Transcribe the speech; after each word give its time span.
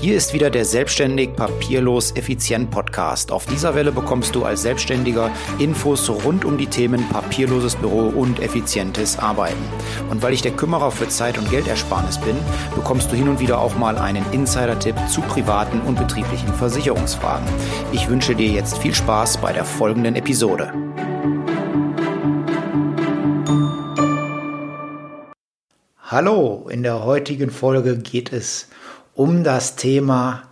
Hier 0.00 0.16
ist 0.16 0.32
wieder 0.32 0.48
der 0.48 0.64
Selbstständig 0.64 1.36
Papierlos 1.36 2.12
Effizient 2.12 2.70
Podcast. 2.70 3.30
Auf 3.30 3.44
dieser 3.44 3.74
Welle 3.74 3.92
bekommst 3.92 4.34
du 4.34 4.44
als 4.44 4.62
Selbstständiger 4.62 5.30
Infos 5.58 6.08
rund 6.08 6.46
um 6.46 6.56
die 6.56 6.68
Themen 6.68 7.06
papierloses 7.10 7.76
Büro 7.76 8.08
und 8.08 8.40
effizientes 8.40 9.18
Arbeiten. 9.18 9.62
Und 10.08 10.22
weil 10.22 10.32
ich 10.32 10.40
der 10.40 10.52
Kümmerer 10.52 10.90
für 10.90 11.06
Zeit- 11.08 11.36
und 11.36 11.50
Geldersparnis 11.50 12.16
bin, 12.16 12.36
bekommst 12.74 13.12
du 13.12 13.16
hin 13.16 13.28
und 13.28 13.40
wieder 13.40 13.60
auch 13.60 13.76
mal 13.76 13.98
einen 13.98 14.24
Insider-Tipp 14.32 14.96
zu 15.10 15.20
privaten 15.20 15.82
und 15.82 15.98
betrieblichen 15.98 16.54
Versicherungsfragen. 16.54 17.46
Ich 17.92 18.08
wünsche 18.08 18.34
dir 18.34 18.48
jetzt 18.48 18.78
viel 18.78 18.94
Spaß 18.94 19.36
bei 19.36 19.52
der 19.52 19.66
folgenden 19.66 20.16
Episode. 20.16 20.72
Hallo, 26.10 26.66
in 26.70 26.82
der 26.82 27.04
heutigen 27.04 27.50
Folge 27.50 27.98
geht 27.98 28.32
es 28.32 28.66
um 29.20 29.44
das 29.44 29.76
Thema 29.76 30.44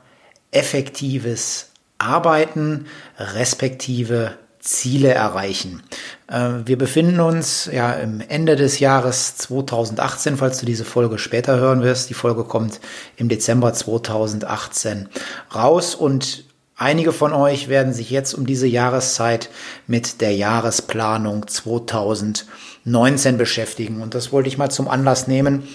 effektives 0.51 1.71
Arbeiten 1.97 2.85
respektive 3.17 4.33
Ziele 4.61 5.09
erreichen. 5.09 5.83
Äh, 6.27 6.51
wir 6.67 6.77
befinden 6.77 7.19
uns 7.21 7.71
ja 7.73 7.93
im 7.93 8.21
Ende 8.21 8.57
des 8.57 8.79
Jahres 8.79 9.39
2018, 9.39 10.37
falls 10.37 10.61
du 10.61 10.67
diese 10.67 10.85
Folge 10.85 11.19
später 11.19 11.57
hören 11.57 11.83
wirst. 11.83 12.11
Die 12.11 12.15
Folge 12.15 12.45
kommt 12.45 12.81
im 13.17 13.31
Dezember 13.31 13.73
2018 13.73 15.09
raus 15.55 15.95
und 15.95 16.45
einige 16.77 17.15
von 17.15 17.33
euch 17.33 17.69
werden 17.69 17.95
sich 17.95 18.11
jetzt 18.11 18.35
um 18.35 18.47
diese 18.47 18.67
Jahreszeit 18.67 19.49
mit 19.87 20.21
der 20.21 20.37
Jahresplanung 20.37 21.49
2019 21.49 23.39
beschäftigen. 23.39 24.03
Und 24.03 24.15
das 24.15 24.31
wollte 24.31 24.51
ich 24.51 24.59
mal 24.59 24.71
zum 24.71 24.89
Anlass 24.89 25.27
nehmen 25.27 25.67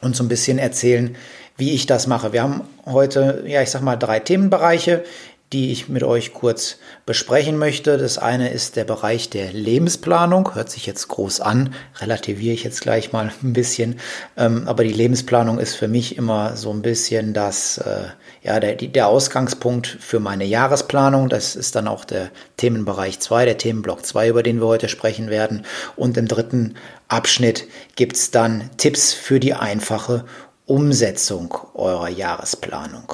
und 0.00 0.14
so 0.14 0.22
ein 0.22 0.28
bisschen 0.28 0.58
erzählen, 0.58 1.16
wie 1.56 1.72
ich 1.72 1.86
das 1.86 2.06
mache. 2.06 2.32
Wir 2.32 2.42
haben 2.42 2.62
heute, 2.86 3.44
ja, 3.46 3.62
ich 3.62 3.70
sag 3.70 3.82
mal, 3.82 3.96
drei 3.96 4.20
Themenbereiche, 4.20 5.04
die 5.52 5.70
ich 5.70 5.88
mit 5.88 6.02
euch 6.02 6.32
kurz 6.32 6.78
besprechen 7.04 7.58
möchte. 7.58 7.98
Das 7.98 8.16
eine 8.16 8.50
ist 8.50 8.76
der 8.76 8.84
Bereich 8.84 9.28
der 9.28 9.52
Lebensplanung. 9.52 10.54
Hört 10.54 10.70
sich 10.70 10.86
jetzt 10.86 11.08
groß 11.08 11.40
an, 11.40 11.74
relativiere 12.00 12.54
ich 12.54 12.64
jetzt 12.64 12.80
gleich 12.80 13.12
mal 13.12 13.30
ein 13.42 13.52
bisschen. 13.52 14.00
Ähm, 14.36 14.66
aber 14.66 14.84
die 14.84 14.92
Lebensplanung 14.92 15.58
ist 15.58 15.74
für 15.74 15.88
mich 15.88 16.16
immer 16.16 16.56
so 16.56 16.72
ein 16.72 16.82
bisschen 16.82 17.34
das, 17.34 17.78
äh, 17.78 18.04
ja, 18.42 18.60
der, 18.60 18.76
der 18.76 19.08
Ausgangspunkt 19.08 19.86
für 19.86 20.20
meine 20.20 20.44
Jahresplanung. 20.44 21.28
Das 21.28 21.54
ist 21.54 21.74
dann 21.74 21.86
auch 21.86 22.04
der 22.04 22.30
Themenbereich 22.56 23.20
2, 23.20 23.44
der 23.44 23.58
Themenblock 23.58 24.06
2, 24.06 24.28
über 24.28 24.42
den 24.42 24.60
wir 24.60 24.66
heute 24.66 24.88
sprechen 24.88 25.28
werden. 25.28 25.66
Und 25.96 26.16
im 26.16 26.28
dritten 26.28 26.74
Abschnitt 27.08 27.66
gibt's 27.94 28.30
dann 28.30 28.70
Tipps 28.78 29.12
für 29.12 29.38
die 29.38 29.52
einfache 29.52 30.24
Umsetzung 30.72 31.54
eurer 31.74 32.08
Jahresplanung. 32.08 33.12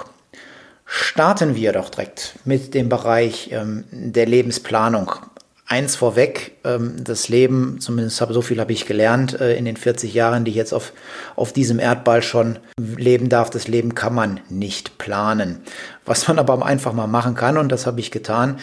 Starten 0.87 1.56
wir 1.56 1.73
doch 1.73 1.89
direkt 1.89 2.39
mit 2.45 2.73
dem 2.73 2.89
Bereich 2.89 3.51
ähm, 3.51 3.83
der 3.91 4.27
Lebensplanung. 4.27 5.11
Eins 5.67 5.97
vorweg, 5.97 6.53
ähm, 6.62 7.03
das 7.03 7.29
Leben, 7.29 7.81
zumindest 7.81 8.20
habe, 8.20 8.33
so 8.33 8.42
viel 8.42 8.61
habe 8.61 8.73
ich 8.73 8.86
gelernt 8.86 9.41
äh, 9.41 9.56
in 9.56 9.64
den 9.64 9.77
40 9.77 10.14
Jahren, 10.14 10.45
die 10.45 10.53
ich 10.53 10.56
jetzt 10.56 10.73
auf, 10.73 10.92
auf 11.34 11.53
diesem 11.53 11.81
Erdball 11.81 12.23
schon 12.23 12.61
leben 12.79 13.29
darf. 13.29 13.51
Das 13.51 13.67
Leben 13.67 13.97
kann 13.97 14.14
man 14.14 14.39
nicht 14.48 14.97
planen. 14.98 15.59
Was 16.06 16.29
man 16.29 16.39
aber 16.39 16.64
einfach 16.64 16.92
mal 16.92 17.09
machen 17.09 17.34
kann, 17.34 17.59
und 17.59 17.73
das 17.73 17.89
habe 17.89 17.98
ich 17.98 18.12
getan, 18.12 18.61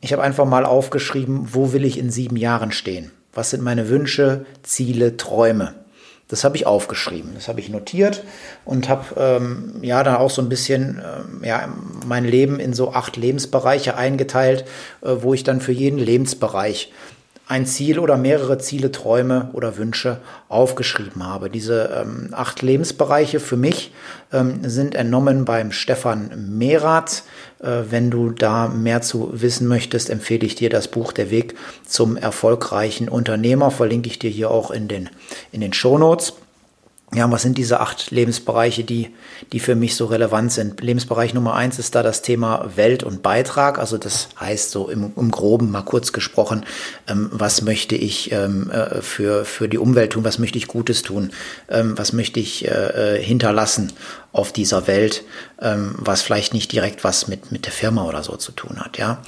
ich 0.00 0.14
habe 0.14 0.22
einfach 0.22 0.46
mal 0.46 0.64
aufgeschrieben, 0.64 1.48
wo 1.52 1.74
will 1.74 1.84
ich 1.84 1.98
in 1.98 2.10
sieben 2.10 2.38
Jahren 2.38 2.72
stehen? 2.72 3.10
Was 3.34 3.50
sind 3.50 3.62
meine 3.62 3.90
Wünsche, 3.90 4.46
Ziele, 4.62 5.18
Träume? 5.18 5.74
Das 6.28 6.44
habe 6.44 6.56
ich 6.56 6.66
aufgeschrieben, 6.66 7.32
das 7.34 7.48
habe 7.48 7.60
ich 7.60 7.70
notiert 7.70 8.22
und 8.66 8.88
habe 8.90 9.04
ähm, 9.16 9.78
ja 9.80 10.02
dann 10.02 10.16
auch 10.16 10.30
so 10.30 10.42
ein 10.42 10.50
bisschen 10.50 11.02
ähm, 11.02 11.42
ja, 11.42 11.68
mein 12.06 12.26
Leben 12.26 12.60
in 12.60 12.74
so 12.74 12.92
acht 12.92 13.16
Lebensbereiche 13.16 13.96
eingeteilt, 13.96 14.66
äh, 15.00 15.16
wo 15.20 15.32
ich 15.32 15.42
dann 15.42 15.62
für 15.62 15.72
jeden 15.72 15.98
Lebensbereich 15.98 16.92
ein 17.48 17.64
Ziel 17.64 17.98
oder 17.98 18.18
mehrere 18.18 18.58
Ziele, 18.58 18.92
Träume 18.92 19.48
oder 19.54 19.78
Wünsche 19.78 20.20
aufgeschrieben 20.48 21.26
habe. 21.26 21.48
Diese 21.48 22.02
ähm, 22.02 22.28
acht 22.32 22.60
Lebensbereiche 22.60 23.40
für 23.40 23.56
mich 23.56 23.90
ähm, 24.32 24.60
sind 24.68 24.94
entnommen 24.94 25.46
beim 25.46 25.72
Stefan 25.72 26.30
Merath. 26.58 27.22
Äh, 27.60 27.84
wenn 27.88 28.10
du 28.10 28.30
da 28.30 28.68
mehr 28.68 29.00
zu 29.00 29.30
wissen 29.32 29.66
möchtest, 29.66 30.10
empfehle 30.10 30.44
ich 30.44 30.56
dir 30.56 30.68
das 30.68 30.88
Buch 30.88 31.12
Der 31.12 31.30
Weg 31.30 31.56
zum 31.86 32.18
erfolgreichen 32.18 33.08
Unternehmer. 33.08 33.70
Verlinke 33.70 34.10
ich 34.10 34.18
dir 34.18 34.30
hier 34.30 34.50
auch 34.50 34.70
in 34.70 34.86
den, 34.86 35.08
in 35.50 35.62
den 35.62 35.72
Show 35.72 35.96
Notes. 35.96 36.34
Ja, 37.14 37.30
was 37.30 37.40
sind 37.40 37.56
diese 37.56 37.80
acht 37.80 38.10
Lebensbereiche, 38.10 38.84
die, 38.84 39.14
die 39.52 39.60
für 39.60 39.74
mich 39.74 39.96
so 39.96 40.04
relevant 40.04 40.52
sind? 40.52 40.82
Lebensbereich 40.82 41.32
Nummer 41.32 41.54
eins 41.54 41.78
ist 41.78 41.94
da 41.94 42.02
das 42.02 42.20
Thema 42.20 42.70
Welt 42.76 43.02
und 43.02 43.22
Beitrag. 43.22 43.78
Also 43.78 43.96
das 43.96 44.28
heißt 44.38 44.70
so 44.70 44.90
im, 44.90 45.12
im 45.16 45.30
Groben 45.30 45.70
mal 45.70 45.82
kurz 45.82 46.12
gesprochen, 46.12 46.66
ähm, 47.08 47.30
was 47.32 47.62
möchte 47.62 47.96
ich 47.96 48.30
ähm, 48.32 48.70
äh, 48.70 49.00
für, 49.00 49.46
für 49.46 49.70
die 49.70 49.78
Umwelt 49.78 50.12
tun? 50.12 50.24
Was 50.24 50.38
möchte 50.38 50.58
ich 50.58 50.68
Gutes 50.68 51.02
tun? 51.02 51.30
Ähm, 51.70 51.96
was 51.96 52.12
möchte 52.12 52.40
ich 52.40 52.68
äh, 52.68 53.16
äh 53.16 53.22
hinterlassen 53.22 53.90
auf 54.32 54.52
dieser 54.52 54.86
Welt? 54.86 55.24
Ähm, 55.62 55.94
was 55.96 56.20
vielleicht 56.20 56.52
nicht 56.52 56.70
direkt 56.72 57.04
was 57.04 57.26
mit, 57.26 57.50
mit 57.50 57.64
der 57.64 57.72
Firma 57.72 58.04
oder 58.04 58.22
so 58.22 58.36
zu 58.36 58.52
tun 58.52 58.80
hat, 58.80 58.98
ja? 58.98 59.22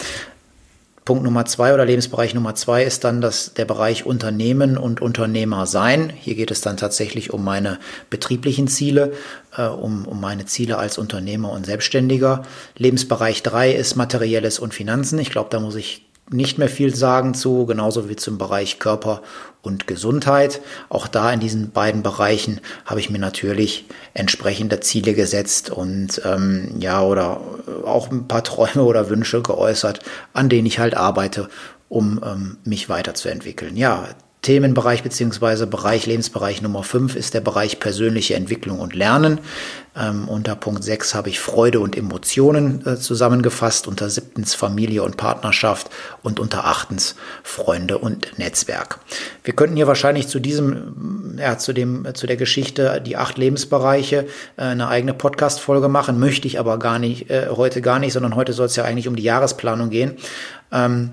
Punkt 1.05 1.25
Nummer 1.25 1.47
zwei 1.47 1.72
oder 1.72 1.84
Lebensbereich 1.84 2.34
Nummer 2.34 2.55
zwei 2.55 2.84
ist 2.84 3.05
dann 3.05 3.21
das, 3.21 3.55
der 3.55 3.65
Bereich 3.65 4.05
Unternehmen 4.05 4.77
und 4.77 5.00
Unternehmer 5.00 5.66
sein. 5.66 6.12
Hier 6.15 6.34
geht 6.34 6.50
es 6.50 6.61
dann 6.61 6.77
tatsächlich 6.77 7.33
um 7.33 7.43
meine 7.43 7.78
betrieblichen 8.11 8.69
Ziele, 8.69 9.12
äh, 9.56 9.66
um, 9.66 10.06
um 10.06 10.21
meine 10.21 10.44
Ziele 10.44 10.77
als 10.77 10.99
Unternehmer 10.99 11.53
und 11.53 11.65
Selbstständiger. 11.65 12.43
Lebensbereich 12.77 13.43
drei 13.43 13.72
ist 13.72 13.97
Materielles 13.97 14.59
und 14.59 14.75
Finanzen. 14.75 15.19
Ich 15.19 15.31
glaube, 15.31 15.49
da 15.50 15.59
muss 15.59 15.75
ich 15.75 16.09
nicht 16.32 16.58
mehr 16.58 16.68
viel 16.68 16.94
sagen 16.94 17.34
zu, 17.34 17.66
genauso 17.66 18.08
wie 18.08 18.16
zum 18.16 18.38
Bereich 18.38 18.78
Körper 18.78 19.22
und 19.62 19.86
Gesundheit. 19.86 20.60
Auch 20.88 21.08
da 21.08 21.32
in 21.32 21.41
diesen 21.41 21.70
beiden 21.72 22.02
Bereichen 22.02 22.60
habe 22.84 23.00
ich 23.00 23.10
mir 23.10 23.18
natürlich 23.18 23.86
entsprechende 24.14 24.80
Ziele 24.80 25.14
gesetzt 25.14 25.70
und 25.70 26.22
ähm, 26.24 26.76
ja, 26.78 27.02
oder 27.02 27.40
auch 27.84 28.10
ein 28.10 28.28
paar 28.28 28.44
Träume 28.44 28.84
oder 28.84 29.10
Wünsche 29.10 29.42
geäußert, 29.42 30.00
an 30.32 30.48
denen 30.48 30.66
ich 30.66 30.78
halt 30.78 30.96
arbeite, 30.96 31.48
um 31.88 32.20
ähm, 32.24 32.58
mich 32.64 32.88
weiterzuentwickeln. 32.88 33.76
Ja, 33.76 34.08
Themenbereich 34.42 35.02
beziehungsweise 35.02 35.66
Bereich, 35.66 36.06
Lebensbereich 36.06 36.62
Nummer 36.62 36.82
5 36.82 37.14
ist 37.14 37.34
der 37.34 37.42
Bereich 37.42 37.78
persönliche 37.78 38.34
Entwicklung 38.36 38.78
und 38.78 38.94
Lernen. 38.94 39.38
Ähm, 39.94 40.28
unter 40.28 40.56
Punkt 40.56 40.82
6 40.82 41.14
habe 41.14 41.28
ich 41.28 41.40
Freude 41.40 41.80
und 41.80 41.96
Emotionen 41.96 42.86
äh, 42.86 42.96
zusammengefasst, 42.96 43.86
unter 43.86 44.08
siebtens 44.08 44.54
Familie 44.54 45.02
und 45.02 45.18
Partnerschaft 45.18 45.90
und 46.22 46.40
unter 46.40 46.64
achtens 46.64 47.16
Freunde 47.42 47.98
und 47.98 48.38
Netzwerk. 48.38 49.00
Wir 49.44 49.52
könnten 49.52 49.76
hier 49.76 49.86
wahrscheinlich 49.86 50.28
zu 50.28 50.38
diesem, 50.38 51.36
ja, 51.38 51.58
zu 51.58 51.74
dem, 51.74 52.06
zu 52.14 52.26
der 52.26 52.36
Geschichte 52.36 53.02
die 53.04 53.16
acht 53.16 53.36
Lebensbereiche 53.36 54.26
äh, 54.56 54.62
eine 54.62 54.88
eigene 54.88 55.12
Podcast-Folge 55.12 55.88
machen, 55.88 56.18
möchte 56.18 56.46
ich 56.46 56.58
aber 56.58 56.78
gar 56.78 56.98
nicht, 56.98 57.28
äh, 57.28 57.48
heute 57.50 57.82
gar 57.82 57.98
nicht, 57.98 58.14
sondern 58.14 58.36
heute 58.36 58.54
soll 58.54 58.66
es 58.66 58.76
ja 58.76 58.84
eigentlich 58.84 59.08
um 59.08 59.16
die 59.16 59.22
Jahresplanung 59.22 59.90
gehen. 59.90 60.16
Ähm, 60.72 61.10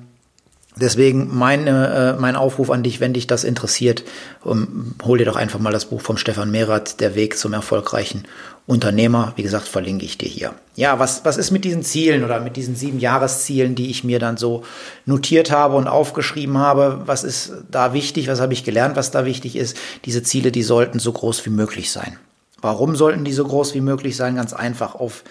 Deswegen 0.79 1.35
meine, 1.35 2.15
äh, 2.17 2.21
mein 2.21 2.35
Aufruf 2.35 2.69
an 2.69 2.83
dich, 2.83 2.99
wenn 2.99 3.13
dich 3.13 3.27
das 3.27 3.43
interessiert, 3.43 4.03
um, 4.43 4.95
hol 5.03 5.17
dir 5.17 5.25
doch 5.25 5.35
einfach 5.35 5.59
mal 5.59 5.71
das 5.71 5.85
Buch 5.85 6.01
vom 6.01 6.17
Stefan 6.17 6.51
Mehrath, 6.51 6.99
Der 6.99 7.15
Weg 7.15 7.37
zum 7.37 7.53
erfolgreichen 7.53 8.25
Unternehmer. 8.67 9.33
Wie 9.35 9.43
gesagt, 9.43 9.67
verlinke 9.67 10.05
ich 10.05 10.17
dir 10.17 10.29
hier. 10.29 10.53
Ja, 10.75 10.99
was, 10.99 11.23
was 11.25 11.37
ist 11.37 11.51
mit 11.51 11.63
diesen 11.63 11.83
Zielen 11.83 12.23
oder 12.23 12.39
mit 12.39 12.57
diesen 12.57 12.75
sieben 12.75 12.99
Jahreszielen, 12.99 13.75
die 13.75 13.89
ich 13.89 14.03
mir 14.03 14.19
dann 14.19 14.37
so 14.37 14.63
notiert 15.05 15.51
habe 15.51 15.75
und 15.75 15.87
aufgeschrieben 15.87 16.57
habe? 16.57 17.01
Was 17.05 17.23
ist 17.23 17.53
da 17.71 17.93
wichtig? 17.93 18.27
Was 18.27 18.41
habe 18.41 18.53
ich 18.53 18.63
gelernt, 18.63 18.95
was 18.95 19.11
da 19.11 19.25
wichtig 19.25 19.55
ist? 19.55 19.77
Diese 20.05 20.21
Ziele, 20.21 20.51
die 20.51 20.63
sollten 20.63 20.99
so 20.99 21.11
groß 21.11 21.45
wie 21.45 21.49
möglich 21.49 21.91
sein. 21.91 22.17
Warum 22.61 22.95
sollten 22.95 23.23
die 23.23 23.33
so 23.33 23.45
groß 23.45 23.73
wie 23.73 23.81
möglich 23.81 24.15
sein? 24.15 24.35
Ganz 24.35 24.53
einfach 24.53 24.95
auf 24.95 25.23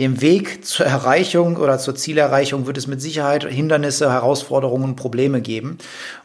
dem 0.00 0.20
Weg 0.20 0.64
zur 0.64 0.86
Erreichung 0.86 1.56
oder 1.56 1.78
zur 1.78 1.94
Zielerreichung 1.94 2.66
wird 2.66 2.78
es 2.78 2.86
mit 2.86 3.02
Sicherheit 3.02 3.44
Hindernisse, 3.44 4.10
Herausforderungen 4.10 4.96
Probleme 4.96 5.42
geben. 5.42 5.78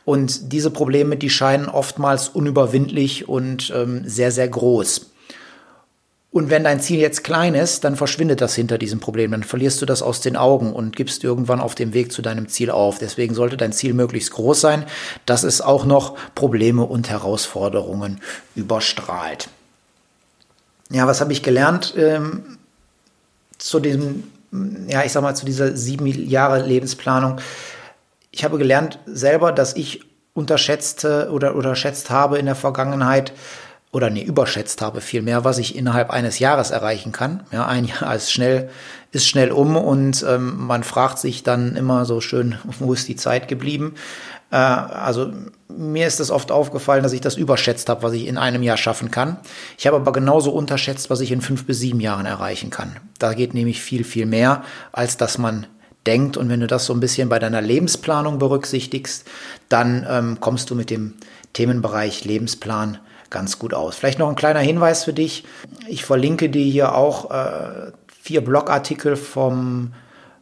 Und 0.05 0.53
diese 0.53 0.71
Probleme, 0.71 1.17
die 1.17 1.29
scheinen 1.29 1.67
oftmals 1.67 2.29
unüberwindlich 2.29 3.27
und 3.27 3.71
ähm, 3.75 4.03
sehr, 4.05 4.31
sehr 4.31 4.47
groß. 4.47 5.11
Und 6.31 6.49
wenn 6.49 6.65
dein 6.65 6.79
Ziel 6.79 6.99
jetzt 6.99 7.23
klein 7.23 7.55
ist, 7.55 7.83
dann 7.83 7.95
verschwindet 7.95 8.41
das 8.41 8.53
hinter 8.53 8.77
diesem 8.77 8.99
Problem. 8.99 9.31
Dann 9.31 9.43
verlierst 9.43 9.81
du 9.81 9.85
das 9.85 10.01
aus 10.01 10.21
den 10.21 10.35
Augen 10.35 10.71
und 10.71 10.95
gibst 10.95 11.23
irgendwann 11.23 11.59
auf 11.59 11.73
dem 11.73 11.93
Weg 11.93 12.11
zu 12.11 12.21
deinem 12.21 12.47
Ziel 12.47 12.69
auf. 12.69 12.99
Deswegen 12.99 13.33
sollte 13.33 13.57
dein 13.57 13.71
Ziel 13.73 13.93
möglichst 13.93 14.31
groß 14.31 14.61
sein, 14.61 14.85
dass 15.25 15.43
es 15.43 15.61
auch 15.61 15.85
noch 15.85 16.17
Probleme 16.35 16.83
und 16.83 17.09
Herausforderungen 17.09 18.21
überstrahlt. 18.55 19.49
Ja, 20.91 21.07
was 21.07 21.21
habe 21.21 21.33
ich 21.33 21.43
gelernt? 21.43 21.95
Ähm, 21.97 22.56
zu 23.57 23.79
diesem, 23.79 24.23
ja, 24.87 25.03
ich 25.03 25.11
sag 25.11 25.21
mal, 25.21 25.35
zu 25.35 25.45
dieser 25.45 25.75
sieben 25.75 26.07
Jahre 26.07 26.65
Lebensplanung. 26.65 27.39
Ich 28.31 28.43
habe 28.43 28.57
gelernt 28.57 28.99
selber, 29.05 29.51
dass 29.51 29.75
ich 29.75 30.05
unterschätzte 30.33 31.29
oder 31.31 31.55
unterschätzt 31.55 32.09
habe 32.09 32.37
in 32.37 32.45
der 32.45 32.55
Vergangenheit, 32.55 33.33
oder 33.91 34.09
nee, 34.09 34.23
überschätzt 34.23 34.81
habe 34.81 35.01
vielmehr, 35.01 35.43
was 35.43 35.57
ich 35.57 35.75
innerhalb 35.75 36.11
eines 36.11 36.39
Jahres 36.39 36.71
erreichen 36.71 37.11
kann. 37.11 37.43
Ja, 37.51 37.65
ein 37.65 37.85
Jahr 37.85 38.13
ist 38.13 38.31
schnell, 38.31 38.69
ist 39.11 39.27
schnell 39.27 39.51
um 39.51 39.75
und 39.77 40.25
ähm, 40.27 40.55
man 40.67 40.83
fragt 40.83 41.19
sich 41.19 41.43
dann 41.43 41.75
immer 41.75 42.05
so 42.05 42.19
schön, 42.21 42.57
wo 42.79 42.93
ist 42.93 43.07
die 43.07 43.15
Zeit 43.15 43.47
geblieben? 43.47 43.95
Äh, 44.51 44.55
also 44.55 45.31
mir 45.69 46.07
ist 46.07 46.19
es 46.19 46.31
oft 46.31 46.51
aufgefallen, 46.51 47.03
dass 47.03 47.13
ich 47.13 47.21
das 47.21 47.35
überschätzt 47.35 47.89
habe, 47.89 48.03
was 48.03 48.13
ich 48.13 48.27
in 48.27 48.37
einem 48.37 48.63
Jahr 48.63 48.77
schaffen 48.77 49.11
kann. 49.11 49.37
Ich 49.77 49.87
habe 49.87 49.97
aber 49.97 50.11
genauso 50.11 50.51
unterschätzt, 50.51 51.09
was 51.09 51.19
ich 51.19 51.31
in 51.31 51.41
fünf 51.41 51.65
bis 51.65 51.79
sieben 51.79 51.99
Jahren 51.99 52.25
erreichen 52.25 52.69
kann. 52.69 52.97
Da 53.19 53.33
geht 53.33 53.53
nämlich 53.53 53.81
viel, 53.81 54.03
viel 54.03 54.25
mehr, 54.25 54.63
als 54.91 55.17
dass 55.17 55.37
man 55.37 55.67
denkt. 56.05 56.37
Und 56.37 56.49
wenn 56.49 56.61
du 56.61 56.67
das 56.67 56.85
so 56.85 56.93
ein 56.93 56.99
bisschen 56.99 57.29
bei 57.29 57.39
deiner 57.39 57.61
Lebensplanung 57.61 58.39
berücksichtigst, 58.39 59.27
dann 59.69 60.05
ähm, 60.09 60.39
kommst 60.39 60.69
du 60.69 60.75
mit 60.75 60.89
dem 60.89 61.15
Themenbereich 61.53 62.23
Lebensplan 62.23 62.99
ganz 63.29 63.59
gut 63.59 63.73
aus. 63.73 63.95
Vielleicht 63.95 64.19
noch 64.19 64.29
ein 64.29 64.35
kleiner 64.35 64.61
Hinweis 64.61 65.03
für 65.03 65.13
dich. 65.13 65.43
Ich 65.87 66.05
verlinke 66.05 66.49
dir 66.49 66.63
hier 66.63 66.95
auch 66.95 67.29
äh, 67.31 67.91
vier 68.21 68.41
Blogartikel 68.41 69.15
vom, 69.15 69.93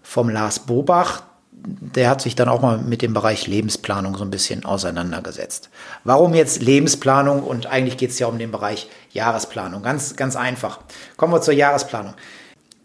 vom 0.03 0.29
Lars 0.29 0.59
Bobach. 0.59 1.23
Der 1.67 2.09
hat 2.09 2.21
sich 2.21 2.35
dann 2.35 2.47
auch 2.47 2.61
mal 2.61 2.77
mit 2.77 3.01
dem 3.01 3.13
Bereich 3.13 3.47
Lebensplanung 3.47 4.15
so 4.15 4.23
ein 4.23 4.29
bisschen 4.29 4.65
auseinandergesetzt. 4.65 5.69
Warum 6.03 6.33
jetzt 6.33 6.61
Lebensplanung? 6.61 7.43
Und 7.43 7.65
eigentlich 7.67 7.97
geht 7.97 8.11
es 8.11 8.19
ja 8.19 8.27
um 8.27 8.37
den 8.37 8.51
Bereich 8.51 8.87
Jahresplanung. 9.11 9.81
Ganz, 9.81 10.15
ganz 10.15 10.35
einfach. 10.35 10.79
Kommen 11.17 11.33
wir 11.33 11.41
zur 11.41 11.53
Jahresplanung. 11.53 12.13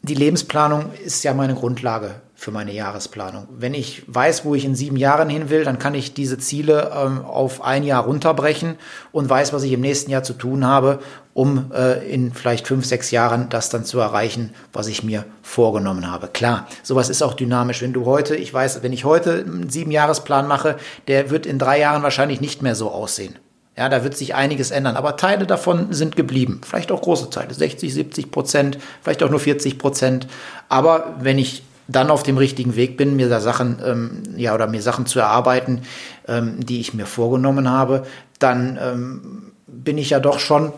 Die 0.02 0.14
Lebensplanung 0.14 0.92
ist 1.04 1.22
ja 1.24 1.34
meine 1.34 1.54
Grundlage 1.54 2.22
für 2.34 2.52
meine 2.52 2.72
Jahresplanung. 2.72 3.46
Wenn 3.50 3.74
ich 3.74 4.02
weiß, 4.06 4.46
wo 4.46 4.54
ich 4.54 4.64
in 4.64 4.74
sieben 4.74 4.96
Jahren 4.96 5.28
hin 5.28 5.50
will, 5.50 5.64
dann 5.64 5.78
kann 5.78 5.94
ich 5.94 6.14
diese 6.14 6.38
Ziele 6.38 6.90
ähm, 6.96 7.22
auf 7.22 7.62
ein 7.62 7.82
Jahr 7.82 8.04
runterbrechen 8.04 8.76
und 9.12 9.28
weiß, 9.28 9.52
was 9.52 9.62
ich 9.62 9.72
im 9.72 9.82
nächsten 9.82 10.10
Jahr 10.10 10.22
zu 10.22 10.32
tun 10.32 10.64
habe, 10.64 11.00
um 11.40 11.72
äh, 11.72 12.06
in 12.06 12.34
vielleicht 12.34 12.66
fünf, 12.66 12.84
sechs 12.84 13.10
Jahren 13.10 13.48
das 13.48 13.70
dann 13.70 13.86
zu 13.86 13.98
erreichen, 13.98 14.50
was 14.74 14.88
ich 14.88 15.02
mir 15.02 15.24
vorgenommen 15.40 16.12
habe. 16.12 16.28
Klar, 16.28 16.68
sowas 16.82 17.08
ist 17.08 17.22
auch 17.22 17.32
dynamisch. 17.32 17.80
Wenn 17.80 17.94
du 17.94 18.04
heute, 18.04 18.36
ich 18.36 18.52
weiß, 18.52 18.82
wenn 18.82 18.92
ich 18.92 19.06
heute 19.06 19.46
einen 19.46 19.70
sieben 19.70 19.90
Jahresplan 19.90 20.46
mache, 20.46 20.76
der 21.08 21.30
wird 21.30 21.46
in 21.46 21.58
drei 21.58 21.80
Jahren 21.80 22.02
wahrscheinlich 22.02 22.42
nicht 22.42 22.60
mehr 22.60 22.74
so 22.74 22.90
aussehen. 22.90 23.36
Ja, 23.74 23.88
da 23.88 24.04
wird 24.04 24.18
sich 24.18 24.34
einiges 24.34 24.70
ändern, 24.70 24.96
aber 24.96 25.16
Teile 25.16 25.46
davon 25.46 25.94
sind 25.94 26.14
geblieben. 26.14 26.60
Vielleicht 26.62 26.92
auch 26.92 27.00
große 27.00 27.30
Teile, 27.30 27.54
60, 27.54 27.94
70 27.94 28.30
Prozent, 28.30 28.78
vielleicht 29.00 29.22
auch 29.22 29.30
nur 29.30 29.40
40 29.40 29.78
Prozent. 29.78 30.26
Aber 30.68 31.14
wenn 31.20 31.38
ich 31.38 31.62
dann 31.88 32.10
auf 32.10 32.22
dem 32.22 32.36
richtigen 32.36 32.76
Weg 32.76 32.98
bin, 32.98 33.16
mir 33.16 33.30
da 33.30 33.40
Sachen, 33.40 33.78
ähm, 33.82 34.22
ja, 34.36 34.54
oder 34.54 34.66
mir 34.66 34.82
Sachen 34.82 35.06
zu 35.06 35.20
erarbeiten, 35.20 35.84
ähm, 36.28 36.56
die 36.58 36.80
ich 36.80 36.92
mir 36.92 37.06
vorgenommen 37.06 37.70
habe, 37.70 38.04
dann 38.38 38.78
ähm, 38.78 39.52
bin 39.66 39.96
ich 39.96 40.10
ja 40.10 40.20
doch 40.20 40.38
schon 40.38 40.74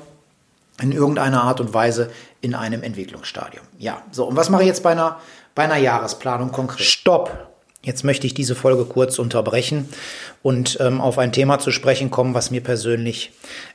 in 0.82 0.93
irgendeiner 0.93 1.43
Art 1.43 1.61
und 1.61 1.73
Weise 1.73 2.11
in 2.40 2.55
einem 2.55 2.82
Entwicklungsstadium. 2.82 3.64
Ja, 3.79 4.02
so, 4.11 4.26
und 4.26 4.37
was 4.37 4.50
mache 4.50 4.62
ich 4.62 4.69
jetzt 4.69 4.82
bei 4.82 4.90
einer, 4.90 5.19
bei 5.55 5.64
einer 5.64 5.76
Jahresplanung 5.76 6.52
konkret? 6.52 6.84
Stopp! 6.84 7.49
Jetzt 7.84 8.05
möchte 8.05 8.29
ich 8.29 8.34
diese 8.34 8.55
Folge 8.55 8.84
kurz 8.84 9.19
unterbrechen 9.19 9.88
und 10.40 10.79
ähm, 10.81 11.00
auf 11.00 11.19
ein 11.19 11.32
Thema 11.32 11.58
zu 11.58 11.73
sprechen 11.73 12.12
kommen, 12.12 12.32
was 12.32 12.52
mir 12.52 12.61
persönlich 12.61 13.32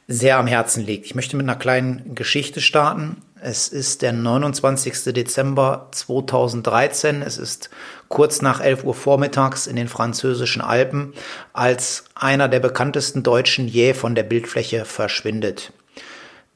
sehr 0.08 0.38
am 0.38 0.48
Herzen 0.48 0.86
liegt. 0.86 1.06
Ich 1.06 1.16
möchte 1.16 1.36
mit 1.36 1.44
einer 1.44 1.58
kleinen 1.58 2.16
Geschichte 2.16 2.62
starten. 2.62 3.18
Es 3.42 3.68
ist 3.68 4.02
der 4.02 4.14
29. 4.14 5.14
Dezember 5.14 5.90
2013. 5.92 7.22
Es 7.22 7.38
ist 7.38 7.70
kurz 8.08 8.42
nach 8.42 8.62
11 8.62 8.86
Uhr 8.86 8.94
vormittags 8.94 9.68
in 9.68 9.76
den 9.76 9.90
französischen 9.90 10.62
Alpen, 10.62 11.14
als 11.52 12.06
einer 12.16 12.48
der 12.48 12.62
bekanntesten 12.62 13.24
Deutschen 13.24 13.68
je 13.68 13.94
von 13.94 14.16
der 14.16 14.24
Bildfläche 14.24 14.86
verschwindet. 14.86 15.74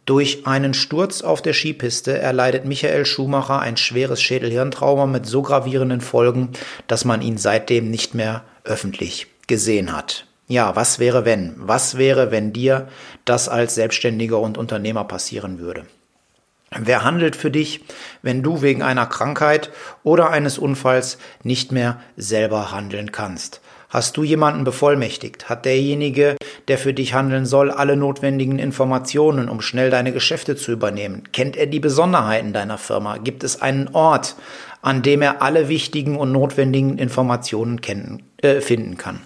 Durch 0.06 0.48
einen 0.48 0.74
Sturz 0.74 1.22
auf 1.22 1.42
der 1.42 1.54
Skipiste 1.54 2.18
erleidet 2.18 2.66
Michael 2.66 3.06
Schumacher 3.06 3.60
ein 3.60 3.78
schweres 3.78 4.22
Schädelhirntrauma 4.22 5.06
mit 5.06 5.26
so 5.26 5.42
gravierenden 5.44 6.02
Folgen, 6.02 6.50
dass 6.88 7.06
man 7.06 7.22
ihn 7.22 7.38
seitdem 7.38 7.92
nicht 7.92 8.16
mehr 8.16 8.44
öffentlich 8.64 9.28
gesehen 9.48 9.96
hat. 9.96 10.26
Ja, 10.48 10.76
was 10.76 11.00
wäre 11.00 11.24
wenn? 11.24 11.54
Was 11.58 11.98
wäre, 11.98 12.32
wenn 12.32 12.52
dir 12.52 12.88
das 13.26 13.48
als 13.48 13.76
Selbstständiger 13.76 14.40
und 14.40 14.58
Unternehmer 14.58 15.04
passieren 15.04 15.60
würde? 15.60 15.86
Wer 16.78 17.04
handelt 17.04 17.36
für 17.36 17.52
dich, 17.52 17.82
wenn 18.22 18.44
du 18.44 18.62
wegen 18.62 18.82
einer 18.82 19.06
Krankheit 19.06 19.72
oder 20.04 20.30
eines 20.30 20.58
Unfalls 20.58 21.18
nicht 21.44 21.72
mehr 21.72 22.02
selber 22.16 22.72
handeln 22.72 23.12
kannst? 23.12 23.62
Hast 23.92 24.16
du 24.16 24.24
jemanden 24.24 24.64
bevollmächtigt? 24.64 25.50
Hat 25.50 25.66
derjenige, 25.66 26.38
der 26.70 26.78
für 26.78 26.94
dich 26.94 27.14
handeln 27.14 27.46
soll, 27.46 27.70
alle 27.70 27.98
notwendigen 27.98 28.58
Informationen, 28.58 29.50
um 29.50 29.60
schnell 29.60 29.90
deine 29.90 30.14
Geschäfte 30.14 30.56
zu 30.56 30.72
übernehmen? 30.72 31.24
Kennt 31.34 31.58
er 31.58 31.66
die 31.66 31.82
Besonderheiten 31.82 32.54
deiner 32.54 32.78
Firma? 32.78 33.18
Gibt 33.18 33.44
es 33.44 33.62
einen 33.62 33.90
Ort, 33.90 34.38
an 34.82 35.02
dem 35.02 35.22
er 35.22 35.42
alle 35.42 35.68
wichtigen 35.68 36.16
und 36.16 36.32
notwendigen 36.32 36.98
Informationen 37.00 37.82
kennen, 37.82 38.24
äh, 38.38 38.62
finden 38.62 38.96
kann? 38.96 39.20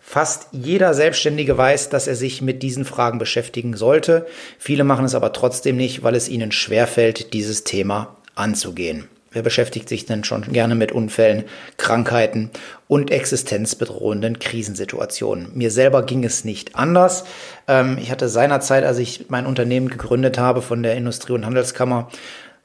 Fast 0.00 0.48
jeder 0.50 0.92
Selbstständige 0.92 1.56
weiß, 1.56 1.88
dass 1.88 2.08
er 2.08 2.16
sich 2.16 2.42
mit 2.42 2.64
diesen 2.64 2.84
Fragen 2.84 3.20
beschäftigen 3.20 3.76
sollte. 3.76 4.26
Viele 4.58 4.82
machen 4.82 5.04
es 5.04 5.14
aber 5.14 5.32
trotzdem 5.32 5.76
nicht, 5.76 6.02
weil 6.02 6.16
es 6.16 6.28
ihnen 6.28 6.50
schwerfällt, 6.50 7.32
dieses 7.32 7.62
Thema 7.62 8.16
anzugehen. 8.34 9.08
Wer 9.34 9.42
beschäftigt 9.42 9.88
sich 9.88 10.06
denn 10.06 10.22
schon 10.22 10.42
gerne 10.52 10.76
mit 10.76 10.92
Unfällen, 10.92 11.42
Krankheiten 11.76 12.50
und 12.86 13.10
existenzbedrohenden 13.10 14.38
Krisensituationen? 14.38 15.50
Mir 15.54 15.72
selber 15.72 16.04
ging 16.04 16.22
es 16.22 16.44
nicht 16.44 16.76
anders. 16.76 17.24
Ähm, 17.66 17.98
ich 18.00 18.12
hatte 18.12 18.28
seinerzeit, 18.28 18.84
als 18.84 18.98
ich 18.98 19.26
mein 19.28 19.46
Unternehmen 19.46 19.88
gegründet 19.88 20.38
habe 20.38 20.62
von 20.62 20.84
der 20.84 20.94
Industrie- 20.94 21.32
und 21.32 21.44
Handelskammer, 21.44 22.08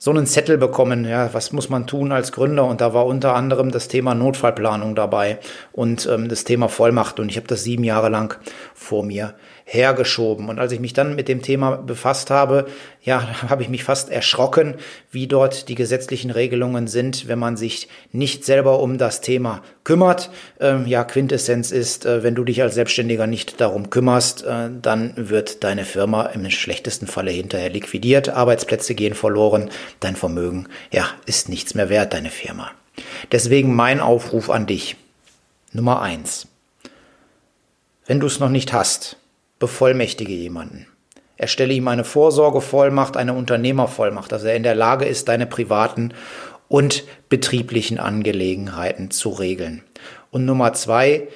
so 0.02 0.12
einen 0.12 0.28
Zettel 0.28 0.58
bekommen, 0.58 1.04
ja, 1.04 1.34
was 1.34 1.52
muss 1.52 1.70
man 1.70 1.86
tun 1.86 2.14
als 2.14 2.32
Gründer? 2.32 2.66
Und 2.66 2.80
da 2.80 2.94
war 2.94 3.06
unter 3.06 3.36
anderem 3.36 3.70
das 3.72 3.90
Thema 3.90 4.16
Notfallplanung 4.16 4.96
dabei 4.96 5.40
und 5.74 6.08
ähm, 6.10 6.30
das 6.30 6.46
Thema 6.46 6.70
Vollmacht. 6.70 7.20
Und 7.20 7.30
ich 7.30 7.36
habe 7.36 7.48
das 7.48 7.64
sieben 7.64 7.84
Jahre 7.84 8.10
lang 8.10 8.40
vor 8.74 9.04
mir 9.04 9.34
hergeschoben. 9.70 10.50
Und 10.50 10.58
als 10.58 10.72
ich 10.72 10.80
mich 10.80 10.94
dann 10.94 11.16
mit 11.16 11.28
dem 11.28 11.44
Thema 11.44 11.78
befasst 11.78 12.32
habe, 12.32 12.66
ja, 13.04 13.28
habe 13.50 13.62
ich 13.62 13.70
mich 13.70 13.84
fast 13.84 14.10
erschrocken, 14.10 14.76
wie 15.12 15.28
dort 15.28 15.70
die 15.70 15.76
gesetzlichen 15.76 16.32
Regelungen 16.32 16.88
sind, 16.88 17.28
wenn 17.28 17.38
man 17.38 17.56
sich 17.56 17.88
nicht 18.12 18.46
selber 18.46 18.80
um 18.80 18.98
das 18.98 19.22
Thema 19.22 19.62
kümmert. 19.84 20.32
Ähm, 20.60 20.88
ja, 20.88 21.04
Quintessenz 21.04 21.72
ist, 21.72 22.06
äh, 22.06 22.24
wenn 22.24 22.34
du 22.34 22.44
dich 22.44 22.64
als 22.64 22.74
Selbstständiger 22.74 23.28
nicht 23.28 23.62
darum 23.62 23.92
kümmerst, 23.92 24.44
äh, 24.44 24.70
dann 24.82 25.14
wird 25.16 25.64
deine 25.64 25.86
Firma 25.86 26.24
im 26.28 26.50
schlechtesten 26.50 27.06
Falle 27.06 27.32
hinterher 27.32 27.70
liquidiert, 27.70 28.30
Arbeitsplätze 28.30 28.96
gehen 28.96 29.14
verloren, 29.14 29.70
dein 30.00 30.16
Vermögen, 30.16 30.68
ja, 30.92 31.06
ist 31.28 31.48
nichts 31.48 31.76
mehr 31.76 31.90
wert, 31.90 32.14
deine 32.14 32.32
Firma. 32.32 32.72
Deswegen 33.32 33.76
mein 33.76 34.00
Aufruf 34.00 34.50
an 34.50 34.66
dich. 34.66 34.96
Nummer 35.72 36.02
eins. 36.02 36.48
Wenn 38.08 38.20
du 38.20 38.26
es 38.26 38.40
noch 38.40 38.50
nicht 38.50 38.74
hast, 38.74 39.18
bevollmächtige 39.60 40.34
jemanden. 40.34 40.88
Erstelle 41.38 41.74
ihm 41.74 41.88
eine 41.88 42.04
Vorsorgevollmacht, 42.04 43.16
eine 43.16 43.34
Unternehmervollmacht, 43.34 44.32
dass 44.32 44.44
er 44.44 44.56
in 44.56 44.64
der 44.64 44.76
Lage 44.76 45.06
ist, 45.06 45.28
deine 45.30 45.46
privaten 45.46 46.14
und 46.68 47.06
betrieblichen 47.30 47.98
Angelegenheiten 47.98 49.12
zu 49.12 49.30
regeln. 49.30 49.84
Und 50.32 50.46
Nummer 50.46 50.74
zwei, 50.74 51.28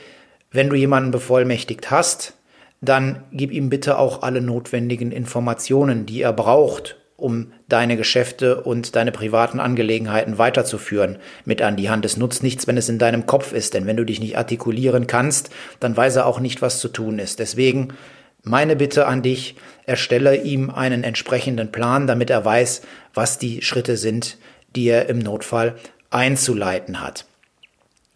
wenn 0.52 0.70
du 0.70 0.76
jemanden 0.76 1.12
bevollmächtigt 1.12 1.90
hast, 1.90 2.34
dann 2.82 3.24
gib 3.32 3.52
ihm 3.52 3.70
bitte 3.70 3.98
auch 3.98 4.24
alle 4.24 4.42
notwendigen 4.42 5.12
Informationen, 5.12 6.06
die 6.06 6.22
er 6.22 6.34
braucht, 6.34 6.98
um 7.16 7.54
deine 7.70 7.96
Geschäfte 7.96 8.62
und 8.62 8.96
deine 8.96 9.12
privaten 9.12 9.60
Angelegenheiten 9.60 10.38
weiterzuführen, 10.38 11.18
mit 11.46 11.62
an 11.62 11.78
die 11.78 11.90
Hand. 11.90 12.06
Es 12.06 12.18
nutzt 12.18 12.44
nichts, 12.44 12.68
wenn 12.68 12.78
es 12.78 12.90
in 12.90 13.00
deinem 13.00 13.26
Kopf 13.26 13.54
ist, 13.54 13.74
denn 13.74 13.86
wenn 13.86 13.98
du 13.98 14.04
dich 14.04 14.20
nicht 14.20 14.38
artikulieren 14.38 15.08
kannst, 15.08 15.50
dann 15.80 15.96
weiß 15.96 16.18
er 16.18 16.26
auch 16.26 16.40
nicht, 16.40 16.62
was 16.62 16.80
zu 16.80 16.90
tun 16.90 17.20
ist. 17.20 17.40
Deswegen 17.40 17.94
meine 18.44 18.76
Bitte 18.76 19.08
an 19.08 19.22
dich, 19.22 19.56
erstelle 19.86 20.36
ihm 20.36 20.70
einen 20.70 21.04
entsprechenden 21.04 21.72
Plan, 21.72 22.08
damit 22.08 22.30
er 22.30 22.44
weiß, 22.44 22.82
was 23.14 23.38
die 23.38 23.62
Schritte 23.62 23.96
sind, 23.96 24.38
die 24.76 24.88
er 24.88 25.08
im 25.08 25.20
Notfall 25.20 25.76
einzuleiten 26.10 27.02
hat. 27.02 27.26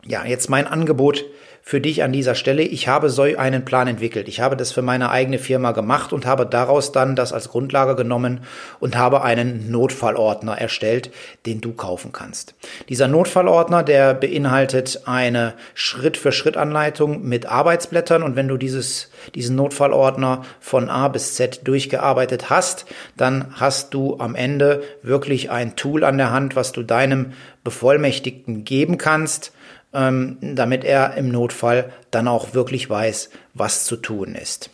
Ja, 0.06 0.26
jetzt 0.26 0.50
mein 0.50 0.68
Angebot 0.68 1.26
für 1.68 1.82
dich 1.82 2.02
an 2.02 2.14
dieser 2.14 2.34
Stelle. 2.34 2.62
Ich 2.62 2.88
habe 2.88 3.10
so 3.10 3.24
einen 3.24 3.66
Plan 3.66 3.90
entwickelt. 3.90 4.30
Ich 4.30 4.40
habe 4.40 4.56
das 4.56 4.72
für 4.72 4.82
meine 4.82 5.10
eigene 5.10 5.38
Firma 5.38 5.74
gemacht 5.74 6.14
und 6.14 6.26
habe 6.26 6.46
daraus 6.46 6.94
dann 6.94 7.18
das 7.18 7.34
als 7.34 7.50
Grundlage 7.50 7.98
genommen 7.98 8.40
und 8.80 8.96
habe 8.96 9.22
einen 9.22 9.70
Notfallordner 9.70 10.58
erstellt, 10.58 11.12
den 11.46 11.60
du 11.60 11.74
kaufen 11.74 12.14
kannst. 12.14 12.56
Dieser 12.88 13.10
Notfallordner, 13.10 13.84
der 13.84 14.14
beinhaltet 14.14 15.02
eine 15.08 15.56
Schritt-für-Schritt-Anleitung 15.74 17.24
mit 17.24 17.48
Arbeitsblättern 17.48 18.24
und 18.24 18.38
wenn 18.38 18.48
du 18.48 18.56
dieses, 18.56 19.12
diesen 19.36 19.58
Notfallordner 19.58 20.46
von 20.62 20.90
A 20.90 21.10
bis 21.10 21.36
Z 21.36 21.68
durchgearbeitet 21.68 22.50
hast, 22.50 22.86
dann 23.18 23.48
hast 23.56 23.94
du 23.94 24.20
am 24.20 24.36
Ende 24.36 24.84
wirklich 25.02 25.52
ein 25.52 25.76
Tool 25.76 26.06
an 26.06 26.18
der 26.18 26.32
Hand, 26.32 26.56
was 26.56 26.72
du 26.72 26.82
deinem 26.82 27.34
Bevollmächtigten 27.66 28.64
geben 28.64 28.98
kannst, 28.98 29.52
ähm, 29.98 30.38
damit 30.42 30.84
er 30.86 31.16
im 31.16 31.30
Notfall 31.30 31.92
dann 32.12 32.28
auch 32.28 32.54
wirklich 32.54 32.90
weiß, 32.90 33.32
was 33.56 33.84
zu 33.84 33.98
tun 33.98 34.36
ist. 34.36 34.70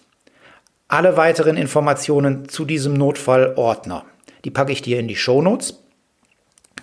alle 0.89 1.17
weiteren 1.17 1.57
Informationen 1.57 2.47
zu 2.49 2.65
diesem 2.65 2.93
Notfallordner, 2.93 4.05
die 4.45 4.51
packe 4.51 4.71
ich 4.71 4.83
dir 4.83 4.99
in 4.99 5.07
die 5.07 5.15
Shownotes. 5.15 5.79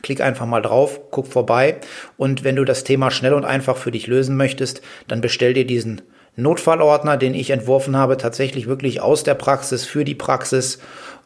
Klick 0.03 0.23
einfach 0.23 0.47
mal 0.47 0.63
drauf, 0.63 0.99
guck 1.11 1.27
vorbei 1.27 1.77
und 2.17 2.43
wenn 2.43 2.57
du 2.57 2.65
das 2.65 2.83
Thema 2.83 3.11
schnell 3.11 3.35
und 3.35 3.45
einfach 3.45 3.77
für 3.77 3.91
dich 3.91 4.07
lösen 4.07 4.37
möchtest, 4.37 4.81
dann 5.07 5.21
bestell 5.21 5.53
dir 5.53 5.67
diesen 5.67 6.01
Notfallordner, 6.37 7.19
den 7.19 7.35
ich 7.35 7.51
entworfen 7.51 7.97
habe, 7.97 8.17
tatsächlich 8.17 8.67
wirklich 8.67 9.01
aus 9.03 9.23
der 9.25 9.35
Praxis 9.35 9.85
für 9.85 10.05
die 10.05 10.15
Praxis 10.15 10.79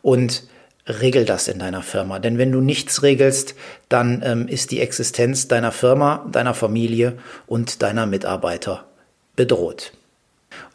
und 0.02 0.42
regel 0.86 1.24
das 1.24 1.48
in 1.48 1.58
deiner 1.58 1.82
Firma. 1.82 2.18
Denn 2.18 2.38
wenn 2.38 2.52
du 2.52 2.60
nichts 2.60 3.02
regelst, 3.02 3.54
dann 3.88 4.22
ähm, 4.24 4.48
ist 4.48 4.70
die 4.70 4.80
Existenz 4.80 5.48
deiner 5.48 5.72
Firma, 5.72 6.26
deiner 6.30 6.54
Familie 6.54 7.18
und 7.46 7.82
deiner 7.82 8.06
Mitarbeiter 8.06 8.84
bedroht. 9.36 9.92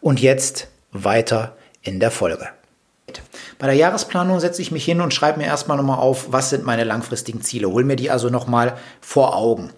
Und 0.02 0.20
jetzt 0.20 0.68
weiter 0.92 1.56
in 1.82 2.00
der 2.00 2.12
Folge. 2.12 2.50
Bei 3.58 3.68
der 3.68 3.76
Jahresplanung 3.76 4.40
setze 4.40 4.62
ich 4.62 4.72
mich 4.72 4.86
hin 4.86 5.02
und 5.02 5.14
schreibe 5.14 5.40
mir 5.40 5.46
erstmal 5.46 5.78
nochmal 5.78 6.00
auf, 6.00 6.32
was 6.32 6.50
sind 6.50 6.66
meine 6.66 6.84
langfristigen 6.84 7.42
Ziele. 7.42 7.70
Hol 7.70 7.84
mir 7.84 7.96
die 7.96 8.12
also 8.12 8.30
nochmal 8.30 8.78
vor 9.02 9.36
Augen. 9.36 9.72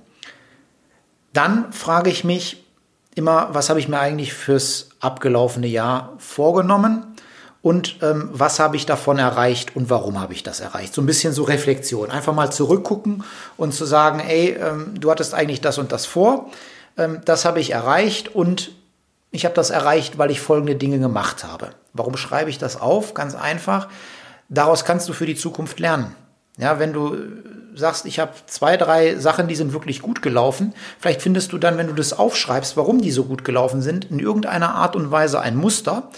Dann 1.33 1.71
frage 1.71 2.09
ich 2.09 2.23
mich 2.23 2.63
immer, 3.15 3.49
was 3.53 3.69
habe 3.69 3.79
ich 3.79 3.87
mir 3.87 3.99
eigentlich 3.99 4.33
fürs 4.33 4.89
abgelaufene 4.99 5.67
Jahr 5.67 6.13
vorgenommen 6.17 7.10
und 7.61 7.97
ähm, 8.01 8.29
was 8.33 8.59
habe 8.59 8.75
ich 8.75 8.85
davon 8.85 9.19
erreicht 9.19 9.75
und 9.75 9.89
warum 9.89 10.19
habe 10.19 10.33
ich 10.33 10.41
das 10.41 10.59
erreicht. 10.59 10.93
So 10.93 11.01
ein 11.01 11.05
bisschen 11.05 11.33
so 11.33 11.43
Reflexion. 11.43 12.09
Einfach 12.09 12.33
mal 12.33 12.51
zurückgucken 12.51 13.23
und 13.57 13.73
zu 13.73 13.85
sagen, 13.85 14.19
ey, 14.19 14.57
ähm, 14.59 14.99
du 14.99 15.11
hattest 15.11 15.33
eigentlich 15.33 15.61
das 15.61 15.77
und 15.77 15.91
das 15.91 16.05
vor, 16.05 16.49
ähm, 16.97 17.21
das 17.25 17.45
habe 17.45 17.59
ich 17.59 17.71
erreicht 17.71 18.33
und 18.33 18.71
ich 19.29 19.45
habe 19.45 19.55
das 19.55 19.69
erreicht, 19.69 20.17
weil 20.17 20.31
ich 20.31 20.41
folgende 20.41 20.75
Dinge 20.75 20.99
gemacht 20.99 21.43
habe. 21.43 21.69
Warum 21.93 22.17
schreibe 22.17 22.49
ich 22.49 22.57
das 22.57 22.79
auf? 22.79 23.13
Ganz 23.13 23.35
einfach. 23.35 23.87
Daraus 24.49 24.83
kannst 24.83 25.07
du 25.07 25.13
für 25.13 25.25
die 25.25 25.35
Zukunft 25.35 25.79
lernen. 25.79 26.15
Ja, 26.57 26.79
wenn 26.79 26.91
du 26.91 27.15
sagst, 27.73 28.05
ich 28.05 28.19
habe 28.19 28.33
zwei, 28.47 28.75
drei 28.75 29.15
Sachen, 29.15 29.47
die 29.47 29.55
sind 29.55 29.71
wirklich 29.71 30.01
gut 30.01 30.21
gelaufen, 30.21 30.73
vielleicht 30.99 31.21
findest 31.21 31.53
du 31.53 31.57
dann, 31.57 31.77
wenn 31.77 31.87
du 31.87 31.93
das 31.93 32.11
aufschreibst, 32.11 32.75
warum 32.75 33.01
die 33.01 33.11
so 33.11 33.23
gut 33.23 33.45
gelaufen 33.45 33.81
sind, 33.81 34.11
in 34.11 34.19
irgendeiner 34.19 34.75
Art 34.75 34.97
und 34.97 35.11
Weise 35.11 35.39
ein 35.39 35.55
Muster, 35.55 36.09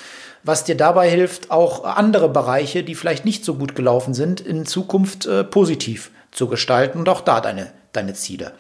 was 0.44 0.64
dir 0.64 0.76
dabei 0.76 1.10
hilft, 1.10 1.52
auch 1.52 1.84
andere 1.84 2.30
Bereiche, 2.30 2.84
die 2.84 2.96
vielleicht 2.96 3.26
nicht 3.26 3.46
so 3.46 3.56
gut 3.56 3.76
gelaufen 3.76 4.14
sind, 4.14 4.42
in 4.42 4.66
Zukunft 4.66 5.26
äh, 5.26 5.44
positiv 5.44 6.12
zu 6.32 6.48
gestalten 6.48 7.00
und 7.00 7.10
auch 7.10 7.22
da 7.22 7.42
deine, 7.42 7.72
deine 7.94 8.14
Ziele 8.14 8.54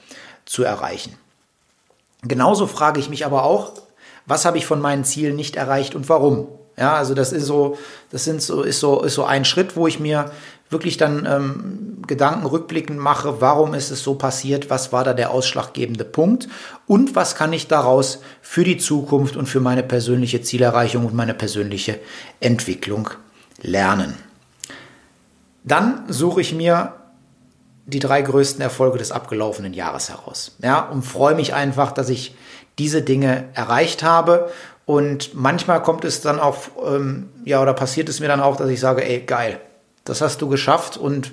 zu 0.46 0.64
erreichen. 0.64 1.18
Genauso 2.22 2.68
frage 2.68 3.00
ich 3.00 3.10
mich 3.10 3.26
aber 3.26 3.44
auch, 3.44 3.74
was 4.26 4.46
habe 4.46 4.58
ich 4.58 4.66
von 4.66 4.80
meinen 4.80 5.04
Zielen 5.04 5.36
nicht 5.36 5.58
erreicht 5.58 5.96
und 5.96 6.08
warum? 6.08 6.48
Ja, 6.78 6.96
also 6.96 7.14
das 7.14 7.32
ist 7.32 7.46
so, 7.46 7.78
das 8.10 8.24
sind 8.24 8.42
so, 8.42 8.64
ist 8.64 8.80
so, 8.80 9.04
ist 9.04 9.16
so 9.16 9.26
ein 9.26 9.46
Schritt, 9.46 9.76
wo 9.76 9.88
ich 9.88 10.00
mir 10.00 10.32
wirklich 10.70 10.98
dann 10.98 11.26
ähm, 11.26 12.02
Gedanken 12.08 12.46
rückblickend 12.46 13.00
mache, 13.00 13.40
warum 13.40 13.74
ist 13.74 13.92
es 13.92 14.04
so 14.04 14.16
passiert, 14.16 14.70
was 14.70 14.92
war 14.92 15.04
da 15.04 15.14
der 15.14 15.32
ausschlaggebende 15.32 16.04
Punkt 16.04 16.50
und 16.88 17.16
was 17.16 17.36
kann 17.36 17.54
ich 17.54 17.68
daraus 17.68 18.20
für 18.42 18.64
die 18.64 18.78
Zukunft 18.78 19.38
und 19.38 19.48
für 19.48 19.62
meine 19.62 19.84
persönliche 19.84 20.42
Zielerreichung 20.42 21.06
und 21.06 21.14
meine 21.14 21.34
persönliche 21.34 22.00
Entwicklung 22.40 23.10
lernen. 23.62 24.16
Dann 25.64 26.04
suche 26.10 26.42
ich 26.42 26.54
mir 26.54 26.94
die 27.86 28.00
drei 28.00 28.22
größten 28.22 28.62
Erfolge 28.62 28.98
des 28.98 29.12
abgelaufenen 29.12 29.74
Jahres 29.74 30.10
heraus. 30.10 30.56
Ja, 30.62 30.82
und 30.82 31.04
freue 31.04 31.36
mich 31.36 31.54
einfach, 31.54 31.92
dass 31.92 32.10
ich 32.10 32.36
diese 32.80 33.02
Dinge 33.02 33.50
erreicht 33.54 34.04
habe. 34.04 34.50
Und 34.86 35.34
manchmal 35.34 35.82
kommt 35.82 36.04
es 36.04 36.22
dann 36.22 36.40
auch, 36.40 36.58
ähm, 36.86 37.30
ja, 37.46 37.62
oder 37.62 37.74
passiert 37.74 38.10
es 38.10 38.20
mir 38.20 38.28
dann 38.28 38.42
auch, 38.42 38.58
dass 38.58 38.70
ich 38.70 38.80
sage, 38.80 39.06
ey, 39.06 39.22
geil, 39.22 39.60
das 40.04 40.22
hast 40.22 40.42
du 40.42 40.50
geschafft 40.50 40.98
und 40.98 41.32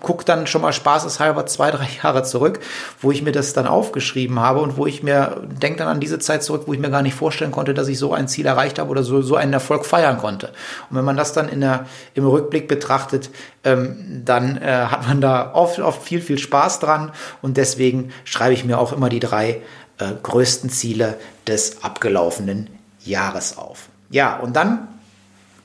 guck 0.00 0.24
dann 0.24 0.46
schon 0.46 0.62
mal 0.62 0.72
spaßeshalber 0.72 1.46
zwei, 1.46 1.70
drei 1.70 1.88
Jahre 2.02 2.22
zurück, 2.22 2.60
wo 3.00 3.10
ich 3.10 3.22
mir 3.22 3.32
das 3.32 3.52
dann 3.52 3.66
aufgeschrieben 3.66 4.40
habe 4.40 4.60
und 4.60 4.76
wo 4.76 4.86
ich 4.86 5.02
mir, 5.02 5.42
denke 5.60 5.78
dann 5.78 5.88
an 5.88 6.00
diese 6.00 6.18
Zeit 6.18 6.42
zurück, 6.42 6.62
wo 6.66 6.72
ich 6.72 6.78
mir 6.78 6.90
gar 6.90 7.02
nicht 7.02 7.14
vorstellen 7.14 7.50
konnte, 7.50 7.74
dass 7.74 7.88
ich 7.88 7.98
so 7.98 8.12
ein 8.12 8.28
Ziel 8.28 8.46
erreicht 8.46 8.78
habe 8.78 8.90
oder 8.90 9.02
so, 9.02 9.22
so 9.22 9.36
einen 9.36 9.52
Erfolg 9.52 9.84
feiern 9.84 10.18
konnte. 10.18 10.48
Und 10.90 10.96
wenn 10.96 11.04
man 11.04 11.16
das 11.16 11.32
dann 11.32 11.48
in 11.48 11.60
der, 11.60 11.86
im 12.14 12.26
Rückblick 12.26 12.68
betrachtet, 12.68 13.30
ähm, 13.64 14.22
dann 14.24 14.56
äh, 14.58 14.86
hat 14.86 15.06
man 15.08 15.20
da 15.20 15.52
oft, 15.54 15.80
oft 15.80 16.02
viel, 16.02 16.20
viel 16.20 16.38
Spaß 16.38 16.80
dran 16.80 17.12
und 17.42 17.56
deswegen 17.56 18.12
schreibe 18.24 18.54
ich 18.54 18.64
mir 18.64 18.78
auch 18.78 18.92
immer 18.92 19.08
die 19.08 19.20
drei 19.20 19.62
äh, 19.98 20.12
größten 20.22 20.70
Ziele 20.70 21.18
des 21.46 21.82
abgelaufenen 21.82 22.68
Jahres 23.04 23.56
auf. 23.58 23.88
Ja, 24.10 24.38
und 24.38 24.56
dann 24.56 24.88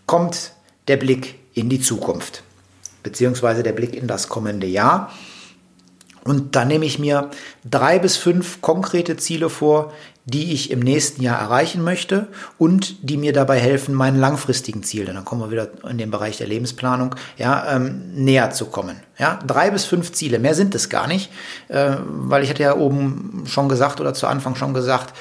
kommt 0.05 0.51
der 0.87 0.97
Blick 0.97 1.39
in 1.53 1.69
die 1.69 1.79
Zukunft, 1.79 2.43
beziehungsweise 3.03 3.63
der 3.63 3.73
Blick 3.73 3.95
in 3.95 4.07
das 4.07 4.27
kommende 4.29 4.67
Jahr. 4.67 5.11
Und 6.25 6.55
da 6.55 6.63
nehme 6.63 6.85
ich 6.85 6.99
mir 6.99 7.29
drei 7.69 7.99
bis 7.99 8.17
fünf 8.17 8.61
konkrete 8.61 9.17
Ziele 9.17 9.49
vor, 9.49 9.91
die 10.25 10.53
ich 10.53 10.71
im 10.71 10.79
nächsten 10.79 11.21
Jahr 11.21 11.37
erreichen 11.37 11.83
möchte 11.83 12.27
und 12.57 13.09
die 13.09 13.17
mir 13.17 13.33
dabei 13.33 13.59
helfen, 13.59 13.93
meinen 13.93 14.17
langfristigen 14.17 14.81
Ziel, 14.81 15.05
denn 15.05 15.15
dann 15.15 15.25
kommen 15.25 15.41
wir 15.41 15.51
wieder 15.51 15.69
in 15.89 15.97
den 15.97 16.11
Bereich 16.11 16.37
der 16.37 16.47
Lebensplanung, 16.47 17.15
ja, 17.37 17.75
ähm, 17.75 18.13
näher 18.13 18.51
zu 18.51 18.67
kommen. 18.67 18.95
Ja, 19.17 19.39
drei 19.45 19.69
bis 19.69 19.83
fünf 19.83 20.13
Ziele, 20.13 20.39
mehr 20.39 20.55
sind 20.55 20.75
es 20.75 20.87
gar 20.87 21.07
nicht, 21.07 21.29
äh, 21.67 21.97
weil 22.07 22.43
ich 22.43 22.49
hatte 22.49 22.63
ja 22.63 22.77
oben 22.77 23.43
schon 23.45 23.67
gesagt 23.67 23.99
oder 23.99 24.13
zu 24.13 24.27
Anfang 24.27 24.55
schon 24.55 24.73
gesagt, 24.73 25.13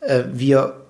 äh, 0.00 0.22
wir 0.32 0.84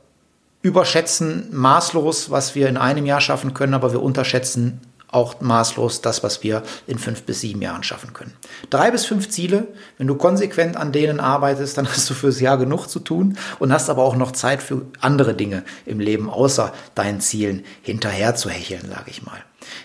überschätzen 0.61 1.49
maßlos, 1.51 2.31
was 2.31 2.55
wir 2.55 2.69
in 2.69 2.77
einem 2.77 3.07
Jahr 3.07 3.23
schaffen 3.23 3.55
können, 3.55 3.75
aber 3.75 3.93
wir 3.93 4.03
unterschätzen 4.03 4.81
auch 5.15 5.41
maßlos 5.41 6.01
das, 6.01 6.23
was 6.23 6.43
wir 6.43 6.63
in 6.87 6.99
fünf 6.99 7.23
bis 7.23 7.41
sieben 7.41 7.63
Jahren 7.63 7.83
schaffen 7.83 8.13
können. 8.13 8.35
Drei 8.71 8.91
bis 8.91 9.05
fünf 9.05 9.29
Ziele, 9.29 9.69
wenn 9.99 10.07
du 10.07 10.17
konsequent 10.17 10.77
an 10.77 10.93
denen 10.93 11.21
arbeitest, 11.21 11.79
dann 11.79 11.89
hast 11.89 12.09
du 12.11 12.15
fürs 12.15 12.41
Jahr 12.41 12.59
genug 12.59 12.87
zu 12.89 13.01
tun 13.01 13.39
und 13.59 13.73
hast 13.73 13.91
aber 13.91 14.03
auch 14.03 14.17
noch 14.17 14.33
Zeit 14.33 14.63
für 14.63 14.83
andere 15.01 15.35
Dinge 15.35 15.65
im 15.87 16.01
Leben, 16.01 16.29
außer 16.29 16.73
deinen 16.95 17.21
Zielen 17.21 17.65
hinterher 17.83 18.35
zu 18.35 18.51
hecheln, 18.51 18.89
sage 18.89 19.11
ich 19.11 19.25
mal. 19.25 19.39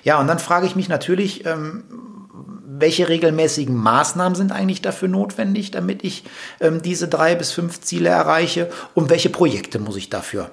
Ja, 0.04 0.20
und 0.20 0.28
dann 0.28 0.40
frage 0.40 0.66
ich 0.66 0.76
mich 0.76 0.90
natürlich, 0.90 1.46
ähm, 1.46 1.84
welche 2.66 3.10
regelmäßigen 3.10 3.76
Maßnahmen 3.76 4.36
sind 4.36 4.52
eigentlich 4.52 4.82
dafür 4.82 5.10
notwendig, 5.10 5.72
damit 5.72 6.04
ich 6.04 6.24
ähm, 6.60 6.82
diese 6.82 7.08
drei 7.08 7.36
bis 7.36 7.52
fünf 7.52 7.82
Ziele 7.82 8.10
erreiche 8.10 8.70
und 8.94 9.10
welche 9.10 9.30
Projekte 9.30 9.80
muss 9.80 9.98
ich 9.98 10.10
dafür 10.10 10.52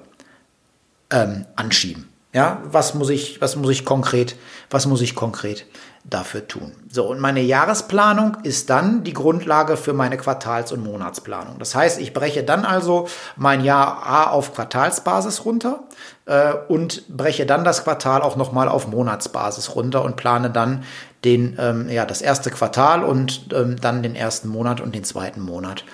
ähm, 1.09 1.45
anschieben? 1.55 2.09
Ja, 2.37 2.61
was 2.71 2.93
muss 2.93 3.09
ich, 3.09 3.41
was 3.41 3.55
muss 3.55 3.71
ich 3.71 3.83
konkret, 3.83 4.35
was 4.69 4.85
muss 4.85 5.01
ich 5.01 5.15
konkret 5.15 5.65
dafür 6.03 6.47
tun? 6.47 6.71
So, 6.87 7.07
und 7.07 7.19
meine 7.19 7.41
Jahresplanung 7.41 8.37
ist 8.43 8.69
dann 8.69 9.03
die 9.03 9.13
Grundlage 9.13 9.75
für 9.75 9.93
meine 9.93 10.17
Quartals- 10.17 10.71
und 10.71 10.83
Monatsplanung. 10.83 11.57
Das 11.57 11.73
heißt, 11.73 11.99
ich 11.99 12.13
breche 12.13 12.43
dann 12.43 12.63
also 12.63 13.07
mein 13.37 13.63
Jahr 13.63 14.05
A 14.05 14.29
auf 14.29 14.53
Quartalsbasis 14.53 15.45
runter 15.45 15.79
äh, 16.27 16.53
und 16.67 17.07
breche 17.07 17.47
dann 17.47 17.63
das 17.63 17.83
Quartal 17.83 18.21
auch 18.21 18.35
nochmal 18.35 18.69
auf 18.69 18.87
Monatsbasis 18.87 19.73
runter 19.73 20.05
und 20.05 20.15
plane 20.15 20.51
dann 20.51 20.83
den, 21.23 21.57
ähm, 21.59 21.89
ja, 21.89 22.05
das 22.05 22.21
erste 22.21 22.51
Quartal 22.51 23.03
und 23.03 23.47
ähm, 23.51 23.81
dann 23.81 24.03
den 24.03 24.13
ersten 24.13 24.47
Monat 24.47 24.79
und 24.79 24.93
den 24.93 25.05
zweiten 25.05 25.41
Monat 25.41 25.85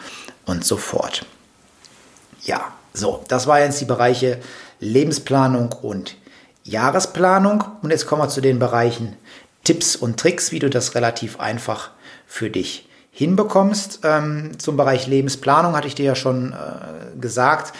und 0.45 0.65
so 0.65 0.75
fort. 0.75 1.25
Ja, 2.41 2.73
so, 2.93 3.23
das 3.29 3.47
waren 3.47 3.61
jetzt 3.61 3.79
die 3.79 3.85
Bereiche 3.85 4.41
Lebensplanung 4.81 5.71
und 5.81 6.17
Jahresplanung. 6.63 7.63
Und 7.81 7.91
jetzt 7.91 8.07
kommen 8.07 8.21
wir 8.21 8.29
zu 8.29 8.41
den 8.41 8.59
Bereichen 8.59 9.15
Tipps 9.63 9.95
und 9.95 10.19
Tricks, 10.19 10.51
wie 10.51 10.59
du 10.59 10.69
das 10.69 10.95
relativ 10.95 11.39
einfach 11.39 11.91
für 12.27 12.49
dich 12.49 12.87
hinbekommst. 13.11 13.99
Ähm, 14.03 14.51
zum 14.57 14.75
Bereich 14.75 15.07
Lebensplanung 15.07 15.75
hatte 15.75 15.87
ich 15.87 15.95
dir 15.95 16.05
ja 16.05 16.15
schon 16.15 16.53
äh, 16.53 17.19
gesagt. 17.19 17.73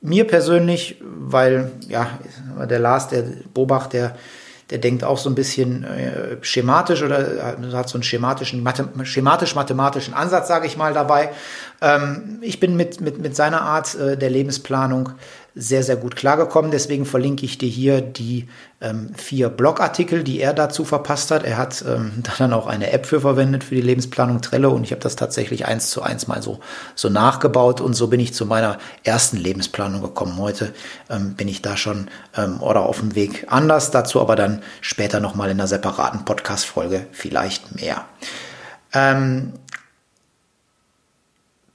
Mir 0.00 0.26
persönlich, 0.26 0.96
weil 1.00 1.72
ja, 1.88 2.18
der 2.68 2.78
Lars, 2.78 3.08
der 3.08 3.24
Bobach, 3.54 3.86
der 3.86 4.16
der 4.72 4.78
denkt 4.78 5.04
auch 5.04 5.18
so 5.18 5.28
ein 5.28 5.34
bisschen 5.34 5.84
äh, 5.84 6.38
schematisch 6.40 7.02
oder 7.02 7.58
hat 7.74 7.90
so 7.90 7.98
einen 7.98 8.02
schematischen, 8.02 8.66
schematisch-mathematischen 9.04 10.14
Ansatz, 10.14 10.48
sage 10.48 10.66
ich 10.66 10.78
mal, 10.78 10.94
dabei. 10.94 11.30
Ähm, 11.82 12.38
ich 12.40 12.58
bin 12.58 12.74
mit, 12.74 13.02
mit, 13.02 13.18
mit 13.18 13.36
seiner 13.36 13.60
Art 13.60 13.94
äh, 13.94 14.16
der 14.16 14.30
Lebensplanung 14.30 15.10
sehr, 15.54 15.82
sehr 15.82 15.96
gut 15.96 16.16
klargekommen. 16.16 16.70
Deswegen 16.70 17.04
verlinke 17.04 17.44
ich 17.44 17.58
dir 17.58 17.68
hier 17.68 18.00
die 18.00 18.48
ähm, 18.80 19.14
vier 19.14 19.48
Blogartikel, 19.48 20.24
die 20.24 20.40
er 20.40 20.54
dazu 20.54 20.84
verpasst 20.84 21.30
hat. 21.30 21.44
Er 21.44 21.58
hat 21.58 21.84
ähm, 21.86 22.12
da 22.22 22.32
dann 22.38 22.52
auch 22.52 22.66
eine 22.66 22.90
App 22.92 23.06
für 23.06 23.20
verwendet 23.20 23.64
für 23.64 23.74
die 23.74 23.82
Lebensplanung 23.82 24.40
Trello 24.40 24.70
und 24.70 24.84
ich 24.84 24.92
habe 24.92 25.02
das 25.02 25.16
tatsächlich 25.16 25.66
eins 25.66 25.90
zu 25.90 26.02
eins 26.02 26.26
mal 26.26 26.42
so, 26.42 26.60
so 26.94 27.08
nachgebaut 27.08 27.80
und 27.80 27.94
so 27.94 28.08
bin 28.08 28.20
ich 28.20 28.32
zu 28.34 28.46
meiner 28.46 28.78
ersten 29.04 29.36
Lebensplanung 29.36 30.00
gekommen. 30.00 30.38
Heute 30.38 30.72
ähm, 31.10 31.34
bin 31.34 31.48
ich 31.48 31.60
da 31.62 31.76
schon 31.76 32.08
ähm, 32.36 32.62
oder 32.62 32.80
auf 32.80 33.00
dem 33.00 33.14
Weg 33.14 33.46
anders. 33.48 33.90
Dazu 33.90 34.20
aber 34.20 34.36
dann 34.36 34.62
später 34.80 35.20
nochmal 35.20 35.50
in 35.50 35.60
einer 35.60 35.68
separaten 35.68 36.24
Podcast-Folge 36.24 37.06
vielleicht 37.12 37.74
mehr. 37.76 38.06
Ähm, 38.94 39.52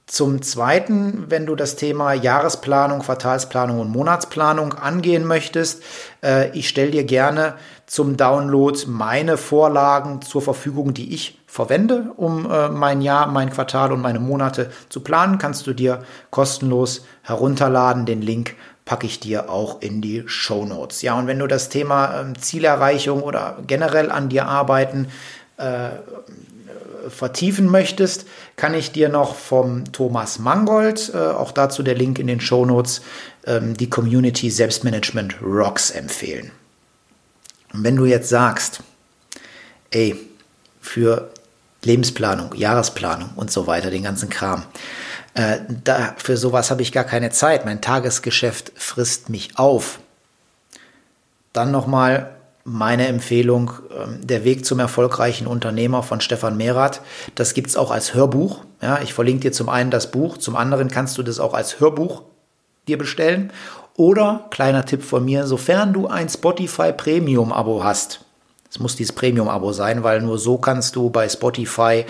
Zum 0.08 0.40
Zweiten, 0.40 1.26
wenn 1.28 1.44
du 1.44 1.54
das 1.54 1.76
Thema 1.76 2.14
Jahresplanung, 2.14 3.00
Quartalsplanung 3.00 3.78
und 3.78 3.90
Monatsplanung 3.90 4.72
angehen 4.72 5.26
möchtest, 5.26 5.82
äh, 6.24 6.50
ich 6.56 6.66
stelle 6.70 6.90
dir 6.90 7.04
gerne 7.04 7.56
zum 7.84 8.16
Download 8.16 8.78
meine 8.86 9.36
Vorlagen 9.36 10.22
zur 10.22 10.40
Verfügung, 10.40 10.94
die 10.94 11.12
ich 11.14 11.38
verwende, 11.46 12.10
um 12.16 12.50
äh, 12.50 12.70
mein 12.70 13.02
Jahr, 13.02 13.26
mein 13.26 13.50
Quartal 13.50 13.92
und 13.92 14.00
meine 14.00 14.18
Monate 14.18 14.70
zu 14.88 15.00
planen. 15.00 15.36
Kannst 15.36 15.66
du 15.66 15.74
dir 15.74 16.02
kostenlos 16.30 17.04
herunterladen. 17.22 18.06
Den 18.06 18.22
Link 18.22 18.54
packe 18.86 19.06
ich 19.06 19.20
dir 19.20 19.50
auch 19.50 19.82
in 19.82 20.00
die 20.00 20.24
Show 20.24 20.64
Notes. 20.64 21.02
Ja, 21.02 21.18
und 21.18 21.26
wenn 21.26 21.38
du 21.38 21.46
das 21.46 21.68
Thema 21.68 22.18
ähm, 22.18 22.34
Zielerreichung 22.40 23.22
oder 23.22 23.58
generell 23.66 24.10
an 24.10 24.30
dir 24.30 24.46
arbeiten 24.46 25.08
äh, 25.58 25.90
vertiefen 27.10 27.70
möchtest, 27.70 28.26
kann 28.56 28.74
ich 28.74 28.92
dir 28.92 29.08
noch 29.08 29.34
vom 29.34 29.92
Thomas 29.92 30.38
Mangold, 30.38 31.12
äh, 31.14 31.18
auch 31.18 31.52
dazu 31.52 31.82
der 31.82 31.94
Link 31.94 32.18
in 32.18 32.26
den 32.26 32.40
Show 32.40 32.64
Notes, 32.64 33.02
ähm, 33.46 33.76
die 33.76 33.90
Community 33.90 34.50
Selbstmanagement 34.50 35.36
Rocks 35.42 35.90
empfehlen. 35.90 36.50
Und 37.72 37.84
wenn 37.84 37.96
du 37.96 38.04
jetzt 38.06 38.28
sagst, 38.28 38.80
ey, 39.90 40.16
für 40.80 41.30
Lebensplanung, 41.82 42.54
Jahresplanung 42.54 43.30
und 43.36 43.50
so 43.50 43.66
weiter, 43.66 43.90
den 43.90 44.02
ganzen 44.02 44.30
Kram, 44.30 44.64
äh, 45.34 45.58
da, 45.84 46.14
für 46.16 46.36
sowas 46.36 46.70
habe 46.70 46.82
ich 46.82 46.92
gar 46.92 47.04
keine 47.04 47.30
Zeit. 47.30 47.64
Mein 47.64 47.80
Tagesgeschäft 47.80 48.72
frisst 48.76 49.28
mich 49.28 49.58
auf. 49.58 50.00
Dann 51.52 51.70
nochmal 51.70 52.37
meine 52.68 53.06
Empfehlung, 53.06 53.72
ähm, 53.98 54.26
Der 54.26 54.44
Weg 54.44 54.64
zum 54.64 54.78
erfolgreichen 54.78 55.46
Unternehmer 55.46 56.02
von 56.02 56.20
Stefan 56.20 56.56
Merath. 56.56 57.00
Das 57.34 57.54
gibt 57.54 57.68
es 57.68 57.76
auch 57.76 57.90
als 57.90 58.14
Hörbuch. 58.14 58.64
Ja, 58.82 59.00
ich 59.02 59.14
verlinke 59.14 59.42
dir 59.42 59.52
zum 59.52 59.68
einen 59.68 59.90
das 59.90 60.10
Buch, 60.10 60.38
zum 60.38 60.56
anderen 60.56 60.88
kannst 60.88 61.18
du 61.18 61.22
das 61.22 61.40
auch 61.40 61.54
als 61.54 61.80
Hörbuch 61.80 62.22
dir 62.86 62.98
bestellen. 62.98 63.52
Oder, 63.96 64.46
kleiner 64.50 64.84
Tipp 64.84 65.02
von 65.02 65.24
mir, 65.24 65.46
sofern 65.46 65.92
du 65.92 66.06
ein 66.06 66.28
Spotify 66.28 66.92
Premium-Abo 66.92 67.82
hast, 67.82 68.24
es 68.70 68.78
muss 68.78 68.96
dieses 68.96 69.12
Premium-Abo 69.12 69.72
sein, 69.72 70.02
weil 70.02 70.20
nur 70.20 70.38
so 70.38 70.58
kannst 70.58 70.94
du 70.94 71.08
bei 71.08 71.26
Spotify 71.28 72.04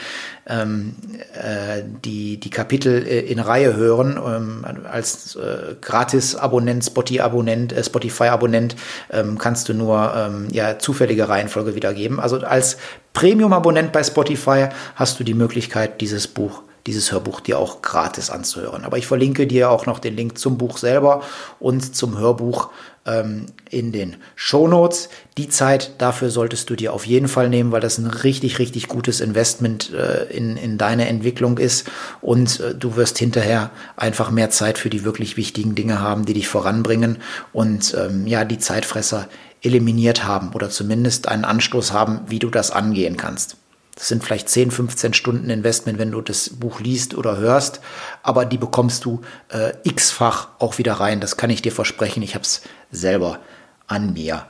ähm, 0.49 0.97
äh, 1.35 1.83
die, 2.05 2.39
die 2.39 2.51
Kapitel 2.51 3.07
äh, 3.07 3.21
in 3.21 3.39
Reihe 3.39 3.77
hören. 3.77 4.19
Ähm, 4.27 4.85
als 4.91 5.37
äh, 5.37 5.77
Gratis-Abonnent, 5.81 6.85
Spotify-Abonnent, 6.85 7.73
äh, 7.73 7.85
Spotify-Abonnent 7.85 8.75
ähm, 9.11 9.39
kannst 9.39 9.69
du 9.69 9.75
nur 9.75 10.13
ähm, 10.17 10.49
ja, 10.51 10.81
zufällige 10.81 11.29
Reihenfolge 11.29 11.77
wiedergeben. 11.77 12.19
Also 12.19 12.39
als 12.39 12.79
Premium-Abonnent 13.13 13.93
bei 13.93 14.03
Spotify 14.03 14.69
hast 14.97 15.21
du 15.21 15.25
die 15.25 15.35
Möglichkeit, 15.35 16.01
dieses 16.01 16.27
Buch 16.27 16.63
dieses 16.87 17.13
Hörbuch 17.13 17.41
dir 17.41 17.59
auch 17.59 17.83
gratis 17.83 18.31
anzuhören. 18.31 18.87
Aber 18.87 18.97
ich 18.97 19.07
verlinke 19.07 19.47
dir 19.47 19.71
auch 19.71 19.85
noch 19.85 19.99
den 19.99 20.17
Link 20.17 20.39
zum 20.39 20.57
Buch 20.57 20.79
selber 20.79 21.23
und 21.61 21.95
zum 21.95 22.17
Hörbuch 22.17 22.71
ähm, 23.09 23.47
in 23.71 23.93
den 23.93 24.17
Shownotes. 24.37 25.09
Die 25.37 25.49
Zeit 25.49 25.93
dafür 25.99 26.31
solltest 26.31 26.69
du 26.71 26.77
dir 26.77 26.93
auf 26.93 27.07
jeden 27.07 27.29
Fall 27.29 27.49
nehmen, 27.49 27.73
weil 27.73 27.81
das 27.81 27.99
ein 27.99 28.07
richtig, 28.07 28.59
richtig 28.59 28.89
gutes 28.89 29.21
Investment 29.21 29.93
äh, 29.93 30.25
in, 30.25 30.57
in 30.57 30.79
deine 30.79 31.09
Entwicklung 31.09 31.59
ist 31.59 31.89
und 32.21 32.61
äh, 32.61 32.75
du 32.75 32.97
wirst 32.97 33.19
hinterher 33.19 33.71
einfach 33.97 34.31
mehr 34.31 34.51
Zeit 34.51 34.79
für 34.79 34.91
die 34.91 35.05
wirklich 35.05 35.37
wichtigen 35.37 35.75
Dinge 35.75 36.01
haben, 36.01 36.25
die 36.25 36.35
dich 36.35 36.49
voranbringen 36.49 37.19
und 37.53 37.95
ähm, 37.99 38.27
ja, 38.27 38.45
die 38.45 38.59
Zeitfresser 38.59 39.29
eliminiert 39.63 40.25
haben 40.25 40.53
oder 40.55 40.71
zumindest 40.71 41.29
einen 41.29 41.45
Anstoß 41.45 41.93
haben, 41.93 42.21
wie 42.29 42.39
du 42.39 42.51
das 42.51 42.71
angehen 42.71 43.17
kannst. 43.17 43.57
Das 43.99 44.07
sind 44.07 44.23
vielleicht 44.23 44.49
10, 44.49 44.71
15 44.71 45.13
Stunden 45.13 45.51
Investment, 45.51 45.99
wenn 45.99 46.13
du 46.13 46.21
das 46.21 46.51
Buch 46.51 46.79
liest 46.79 47.17
oder 47.17 47.37
hörst, 47.37 47.81
aber 48.23 48.45
die 48.45 48.57
bekommst 48.57 49.05
du 49.05 49.23
äh, 49.49 49.73
x-fach 49.83 50.51
auch 50.61 50.79
wieder 50.79 50.95
rein. 50.95 51.21
Das 51.21 51.37
kann 51.37 51.51
ich 51.51 51.63
dir 51.63 51.73
versprechen. 51.73 52.23
Ich 52.23 52.37
habe 52.37 52.45
es 52.45 52.63
selber 52.93 53.41
an 53.89 54.13
mir 54.13 54.47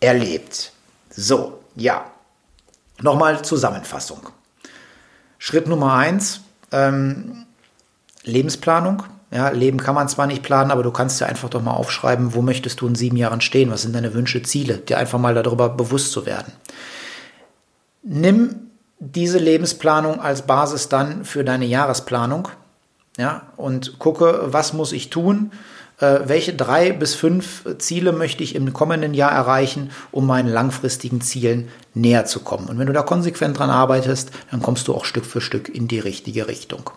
erlebt. 0.00 0.72
So, 1.10 1.60
ja. 1.74 2.10
Nochmal 3.02 3.44
Zusammenfassung. 3.44 4.30
Schritt 5.36 5.68
Nummer 5.68 5.92
eins, 5.92 6.40
ähm, 6.72 7.44
Lebensplanung. 8.24 9.02
Ja, 9.30 9.50
Leben 9.50 9.76
kann 9.76 9.94
man 9.94 10.08
zwar 10.08 10.26
nicht 10.26 10.42
planen, 10.42 10.70
aber 10.70 10.82
du 10.82 10.90
kannst 10.90 11.20
dir 11.20 11.26
einfach 11.26 11.50
doch 11.50 11.60
mal 11.60 11.72
aufschreiben, 11.72 12.32
wo 12.32 12.40
möchtest 12.40 12.80
du 12.80 12.86
in 12.86 12.94
sieben 12.94 13.18
Jahren 13.18 13.42
stehen, 13.42 13.70
was 13.70 13.82
sind 13.82 13.94
deine 13.94 14.14
Wünsche, 14.14 14.42
Ziele, 14.42 14.78
dir 14.78 14.96
einfach 14.96 15.18
mal 15.18 15.34
darüber 15.34 15.68
bewusst 15.68 16.12
zu 16.12 16.24
werden. 16.24 16.54
Nimm 18.02 18.65
diese 18.98 19.38
Lebensplanung 19.38 20.20
als 20.20 20.42
Basis 20.42 20.88
dann 20.88 21.24
für 21.24 21.44
deine 21.44 21.66
Jahresplanung. 21.66 22.48
Ja, 23.18 23.42
und 23.56 23.98
gucke, 23.98 24.40
was 24.46 24.72
muss 24.72 24.92
ich 24.92 25.08
tun? 25.08 25.52
Äh, 25.98 26.20
welche 26.26 26.52
drei 26.52 26.92
bis 26.92 27.14
fünf 27.14 27.64
Ziele 27.78 28.12
möchte 28.12 28.42
ich 28.42 28.54
im 28.54 28.72
kommenden 28.74 29.14
Jahr 29.14 29.32
erreichen, 29.32 29.90
um 30.12 30.26
meinen 30.26 30.48
langfristigen 30.48 31.22
Zielen 31.22 31.68
näher 31.94 32.26
zu 32.26 32.40
kommen? 32.40 32.68
Und 32.68 32.78
wenn 32.78 32.86
du 32.86 32.92
da 32.92 33.02
konsequent 33.02 33.58
dran 33.58 33.70
arbeitest, 33.70 34.30
dann 34.50 34.60
kommst 34.60 34.88
du 34.88 34.94
auch 34.94 35.06
Stück 35.06 35.24
für 35.24 35.40
Stück 35.40 35.70
in 35.70 35.88
die 35.88 35.98
richtige 35.98 36.48
Richtung. 36.48 36.90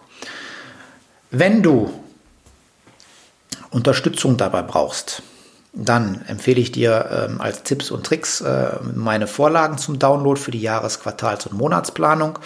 Wenn 1.31 1.63
du 1.63 1.89
Unterstützung 3.71 4.35
dabei 4.35 4.61
brauchst, 4.63 5.21
dann 5.73 6.23
empfehle 6.27 6.59
ich 6.59 6.71
dir 6.71 7.27
ähm, 7.29 7.41
als 7.41 7.63
Tipps 7.63 7.91
und 7.91 8.05
Tricks 8.05 8.41
äh, 8.41 8.71
meine 8.95 9.27
Vorlagen 9.27 9.77
zum 9.77 9.99
Download 9.99 10.39
für 10.39 10.51
die 10.51 10.61
Jahres-, 10.61 10.99
Quartals- 10.99 11.45
und 11.45 11.57
Monatsplanung 11.57 12.39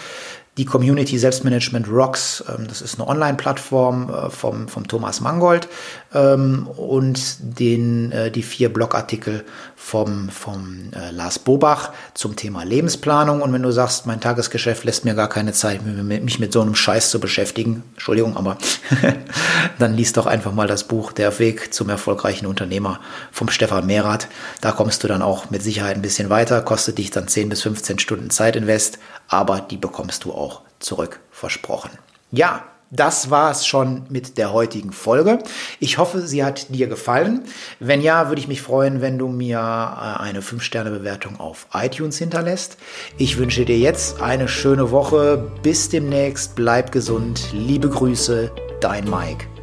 die 0.56 0.64
Community 0.64 1.18
Selbstmanagement 1.18 1.88
Rocks. 1.88 2.44
Ähm, 2.48 2.66
das 2.68 2.80
ist 2.80 2.98
eine 2.98 3.08
Online-Plattform 3.08 4.10
äh, 4.10 4.30
vom, 4.30 4.68
vom 4.68 4.86
Thomas 4.86 5.20
Mangold 5.20 5.68
ähm, 6.12 6.68
und 6.68 7.36
den, 7.40 8.12
äh, 8.12 8.30
die 8.30 8.42
vier 8.42 8.72
Blogartikel 8.72 9.44
vom, 9.76 10.28
vom 10.28 10.90
äh, 10.94 11.10
Lars 11.10 11.38
Bobach 11.38 11.92
zum 12.14 12.36
Thema 12.36 12.62
Lebensplanung. 12.64 13.42
Und 13.42 13.52
wenn 13.52 13.62
du 13.62 13.72
sagst, 13.72 14.06
mein 14.06 14.20
Tagesgeschäft 14.20 14.84
lässt 14.84 15.04
mir 15.04 15.14
gar 15.14 15.28
keine 15.28 15.52
Zeit, 15.52 15.84
mich 15.84 16.38
mit 16.38 16.52
so 16.52 16.60
einem 16.60 16.74
Scheiß 16.74 17.10
zu 17.10 17.20
beschäftigen, 17.20 17.82
Entschuldigung, 17.94 18.36
aber 18.36 18.56
dann 19.78 19.94
liest 19.94 20.16
doch 20.16 20.26
einfach 20.26 20.52
mal 20.52 20.68
das 20.68 20.84
Buch 20.84 21.12
Der 21.12 21.38
Weg 21.38 21.74
zum 21.74 21.88
erfolgreichen 21.88 22.46
Unternehmer 22.46 23.00
vom 23.32 23.48
Stefan 23.48 23.86
Mehrath. 23.86 24.28
Da 24.60 24.72
kommst 24.72 25.02
du 25.02 25.08
dann 25.08 25.22
auch 25.22 25.50
mit 25.50 25.62
Sicherheit 25.62 25.96
ein 25.96 26.02
bisschen 26.02 26.30
weiter, 26.30 26.62
kostet 26.62 26.98
dich 26.98 27.10
dann 27.10 27.28
10 27.28 27.48
bis 27.48 27.62
15 27.62 27.98
Stunden 27.98 28.30
Zeitinvest, 28.30 28.98
aber 29.28 29.60
die 29.60 29.76
bekommst 29.76 30.24
du 30.24 30.32
auch 30.32 30.43
zurück 30.84 31.20
versprochen. 31.30 31.90
Ja, 32.30 32.64
das 32.90 33.30
war 33.30 33.50
es 33.50 33.66
schon 33.66 34.04
mit 34.08 34.38
der 34.38 34.52
heutigen 34.52 34.92
Folge. 34.92 35.40
Ich 35.80 35.98
hoffe, 35.98 36.24
sie 36.26 36.44
hat 36.44 36.72
dir 36.72 36.86
gefallen. 36.86 37.42
Wenn 37.80 38.00
ja, 38.00 38.28
würde 38.28 38.40
ich 38.40 38.46
mich 38.46 38.62
freuen, 38.62 39.00
wenn 39.00 39.18
du 39.18 39.26
mir 39.28 39.58
äh, 39.58 40.22
eine 40.22 40.42
5-Sterne-Bewertung 40.42 41.40
auf 41.40 41.66
iTunes 41.72 42.18
hinterlässt. 42.18 42.76
Ich 43.18 43.36
wünsche 43.36 43.64
dir 43.64 43.78
jetzt 43.78 44.20
eine 44.20 44.46
schöne 44.46 44.92
Woche. 44.92 45.50
Bis 45.62 45.88
demnächst. 45.88 46.54
Bleib 46.54 46.92
gesund. 46.92 47.48
Liebe 47.52 47.88
Grüße, 47.88 48.52
dein 48.80 49.10
Mike. 49.10 49.53